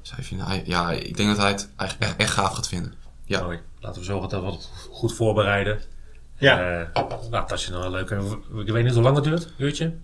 Dus 0.00 0.10
hij 0.14 0.24
vindt, 0.24 0.44
hij, 0.44 0.62
ja, 0.66 0.90
ik 0.90 1.16
denk 1.16 1.28
dat 1.28 1.38
hij 1.38 1.50
het 1.50 1.68
eigenlijk 1.76 2.10
echt, 2.10 2.20
echt 2.20 2.32
gaaf 2.32 2.52
gaat 2.54 2.68
vinden. 2.68 2.94
Ja. 3.24 3.42
mooi. 3.42 3.60
Laten 3.80 4.00
we 4.00 4.06
zorgen 4.06 4.28
dat 4.28 4.42
we 4.42 4.50
het 4.50 4.70
goed 4.90 5.14
voorbereiden. 5.14 5.80
Ja. 6.38 6.56
Nou, 7.30 7.46
dat 7.46 7.62
je 7.62 7.70
dan 7.70 7.82
een 7.82 7.90
leuke... 7.90 8.38
Ik 8.64 8.70
weet 8.72 8.84
niet 8.84 8.94
hoe 8.94 9.02
lang 9.02 9.14
het 9.14 9.24
duurt. 9.24 9.52
Uurtje? 9.56 9.94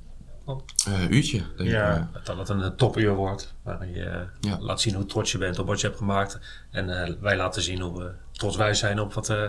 Eh, 0.87 1.11
uurtje, 1.11 1.43
denk 1.57 1.71
Ja. 1.71 1.91
ik. 1.91 1.97
eh. 1.97 2.25
Dat 2.25 2.37
het 2.39 2.49
een 2.49 2.77
topuur 2.77 3.15
wordt. 3.15 3.55
Waarin 3.63 3.93
je 3.95 4.05
eh, 4.05 4.21
Ja. 4.41 4.57
laat 4.61 4.81
zien 4.81 4.95
hoe 4.95 5.07
trots 5.07 5.33
je 5.33 5.39
bent 5.39 5.59
op 5.59 5.67
wat 5.67 5.81
je 5.81 5.87
hebt 5.87 5.99
gemaakt. 5.99 6.39
En 6.71 7.03
eh, 7.05 7.15
wij 7.21 7.37
laten 7.37 7.63
zien 7.63 7.81
hoe 7.81 8.13
trots 8.33 8.57
wij 8.57 8.75
zijn 8.75 9.01
op 9.01 9.15
wat, 9.15 9.29
eh, 9.29 9.43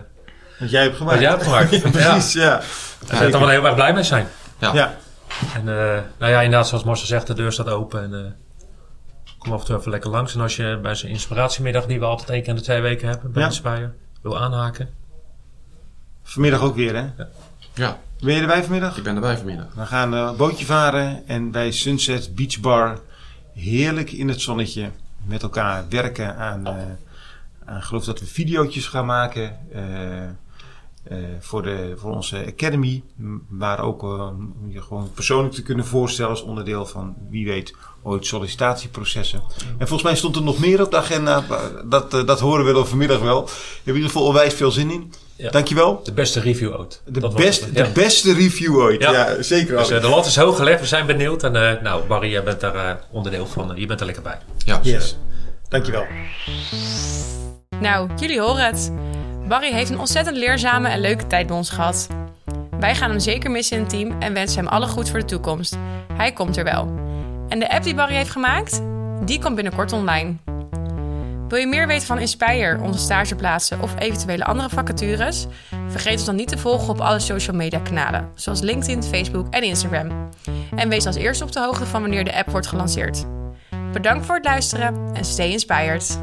Wat 0.59 0.69
jij 0.69 0.83
hebt 0.83 0.95
gemaakt. 0.95 1.13
Wat 1.13 1.21
jij 1.23 1.31
hebt 1.31 1.43
gemaakt. 1.43 1.71
Ja, 2.03 2.11
Precies, 2.11 2.33
ja. 2.33 2.49
Daar 2.49 2.65
zou 3.07 3.25
je 3.25 3.31
toch 3.31 3.39
wel 3.41 3.49
heel 3.49 3.65
erg 3.65 3.75
blij 3.75 3.93
mee 3.93 4.03
zijn. 4.03 4.27
Ja. 4.59 4.73
Ja. 4.73 4.95
En 5.53 5.59
eh, 5.59 5.99
nou 6.17 6.31
ja, 6.31 6.41
inderdaad, 6.41 6.67
zoals 6.67 6.83
Marcel 6.83 7.07
zegt, 7.07 7.27
de 7.27 7.33
deur 7.33 7.51
staat 7.51 7.67
open. 7.69 8.03
En 8.03 8.25
eh, 8.25 8.31
kom 9.37 9.51
af 9.53 9.59
en 9.59 9.65
toe 9.65 9.77
even 9.77 9.91
lekker 9.91 10.09
langs. 10.09 10.35
En 10.35 10.41
als 10.41 10.55
je 10.55 10.79
bij 10.81 10.95
zo'n 10.95 11.09
inspiratiemiddag, 11.09 11.85
die 11.85 11.99
we 11.99 12.05
altijd 12.05 12.29
één 12.29 12.39
keer 12.39 12.49
in 12.49 12.55
de 12.55 12.61
twee 12.61 12.81
weken 12.81 13.07
hebben, 13.07 13.31
bij 13.31 13.41
Ja. 13.41 13.47
Inspire, 13.47 13.91
wil 14.21 14.39
aanhaken. 14.39 14.89
Vanmiddag 16.23 16.61
ook 16.61 16.75
weer, 16.75 16.95
hè? 16.95 17.05
Ja, 17.73 17.99
Ben 18.21 18.35
je 18.35 18.41
erbij 18.41 18.61
vanmiddag? 18.63 18.97
ik 18.97 19.03
ben 19.03 19.15
erbij 19.15 19.37
vanmiddag. 19.37 19.73
We 19.73 19.85
gaan 19.85 20.13
een 20.13 20.35
bootje 20.35 20.65
varen 20.65 21.27
en 21.27 21.51
bij 21.51 21.71
Sunset 21.71 22.35
Beach 22.35 22.59
Bar 22.59 22.99
heerlijk 23.53 24.11
in 24.11 24.27
het 24.27 24.41
zonnetje 24.41 24.89
met 25.25 25.43
elkaar 25.43 25.85
werken 25.89 26.37
aan, 26.37 26.67
eh 26.67 26.73
aan 27.65 27.81
geloof 27.81 28.05
dat 28.05 28.19
we 28.19 28.25
videootjes 28.25 28.87
gaan 28.87 29.05
maken 29.05 29.57
eh, 29.71 30.23
eh, 30.23 30.29
voor, 31.39 31.61
de, 31.63 31.93
voor 31.97 32.11
onze 32.11 32.45
Academy. 32.47 33.03
m- 33.15 33.35
Waar 33.49 33.79
ook 33.79 34.03
eh, 34.03 34.27
om 34.61 34.71
je 34.71 34.81
gewoon 34.81 35.11
persoonlijk 35.13 35.53
te 35.53 35.61
kunnen 35.63 35.85
voorstellen 35.85 36.31
als 36.31 36.41
onderdeel 36.41 36.85
van 36.85 37.15
wie 37.29 37.45
weet 37.45 37.73
ooit 38.03 38.25
sollicitatieprocessen. 38.25 39.41
En 39.77 39.87
volgens 39.87 40.03
mij 40.03 40.15
stond 40.15 40.35
er 40.35 40.41
nog 40.43 40.59
meer 40.59 40.81
op 40.81 40.91
de 40.91 40.97
agenda. 40.97 41.43
Dat, 41.85 42.13
eh, 42.13 42.25
dat 42.25 42.39
horen 42.39 42.65
we 42.65 42.73
dan 42.73 42.87
vanmiddag 42.87 43.19
wel. 43.19 43.43
We 43.45 43.51
hebben 43.51 43.83
in 43.83 43.93
ieder 43.95 44.09
geval 44.09 44.25
onwijs 44.27 44.53
veel 44.53 44.71
zin 44.71 44.91
in. 44.91 45.13
Ja. 45.35 45.49
Dankjewel. 45.49 46.01
De 46.03 46.13
beste 46.13 46.39
review 46.39 46.75
ooit. 46.79 47.01
De, 47.05 47.19
Dat 47.19 47.33
was 47.33 47.43
best, 47.43 47.61
het. 47.65 47.75
de 47.75 47.83
Ja. 47.83 47.91
beste 47.93 48.33
review 48.33 48.75
ooit. 48.77 49.01
Ja, 49.01 49.11
Ja. 49.11 49.41
zeker. 49.41 49.77
Dus 49.77 49.87
wel. 49.89 49.97
eh, 49.97 50.03
de 50.03 50.09
lat 50.09 50.25
is 50.25 50.35
hoog 50.35 50.55
gelegd, 50.57 50.79
we 50.79 50.87
zijn 50.87 51.05
benieuwd. 51.05 51.43
En 51.43 51.55
eh, 51.75 51.81
nou, 51.83 52.03
Barry, 52.07 52.29
jij 52.31 52.43
bent 52.43 52.59
daar 52.59 52.75
eh, 52.75 52.95
onderdeel 53.11 53.45
van. 53.47 53.71
je 53.75 53.85
bent 53.85 53.99
er 53.99 54.05
lekker 54.05 54.23
bij. 54.23 54.37
Ja, 54.65 54.79
Yes. 54.83 55.17
Dankjewel. 55.69 56.05
Nou, 57.79 58.09
jullie 58.19 58.39
horen 58.41 58.65
het. 58.65 58.91
Barry 59.51 59.71
heeft 59.71 59.89
een 59.89 59.99
ontzettend 59.99 60.37
leerzame 60.37 60.89
en 60.89 60.99
leuke 60.99 61.27
tijd 61.27 61.47
bij 61.47 61.55
ons 61.55 61.69
gehad. 61.69 62.07
Wij 62.79 62.95
gaan 62.95 63.09
hem 63.09 63.19
zeker 63.19 63.51
missen 63.51 63.75
in 63.77 63.81
het 63.83 63.91
team 63.91 64.21
en 64.21 64.33
wensen 64.33 64.63
hem 64.63 64.67
alle 64.67 64.87
goed 64.87 65.09
voor 65.09 65.19
de 65.19 65.25
toekomst. 65.25 65.77
Hij 66.13 66.31
komt 66.31 66.57
er 66.57 66.63
wel. 66.63 66.99
En 67.49 67.59
de 67.59 67.71
app 67.71 67.83
die 67.83 67.95
Barry 67.95 68.13
heeft 68.13 68.29
gemaakt, 68.29 68.81
die 69.25 69.39
komt 69.39 69.55
binnenkort 69.55 69.93
online. 69.93 70.35
Wil 71.47 71.59
je 71.59 71.67
meer 71.67 71.87
weten 71.87 72.07
van 72.07 72.19
Inspire, 72.19 72.79
onze 72.81 72.99
stageplaatsen 72.99 73.81
of 73.81 73.99
eventuele 73.99 74.43
andere 74.43 74.69
vacatures? 74.69 75.47
Vergeet 75.87 76.13
ons 76.13 76.25
dan 76.25 76.35
niet 76.35 76.47
te 76.47 76.57
volgen 76.57 76.89
op 76.89 77.01
alle 77.01 77.19
social 77.19 77.55
media 77.55 77.79
kanalen, 77.79 78.29
zoals 78.35 78.61
LinkedIn, 78.61 79.03
Facebook 79.03 79.53
en 79.53 79.63
Instagram. 79.63 80.29
En 80.75 80.89
wees 80.89 81.05
als 81.05 81.15
eerste 81.15 81.43
op 81.43 81.51
de 81.51 81.59
hoogte 81.59 81.85
van 81.85 82.01
wanneer 82.01 82.23
de 82.23 82.35
app 82.35 82.49
wordt 82.49 82.67
gelanceerd. 82.67 83.25
Bedankt 83.93 84.25
voor 84.25 84.35
het 84.35 84.45
luisteren 84.45 85.11
en 85.13 85.25
stay 85.25 85.49
inspired. 85.49 86.19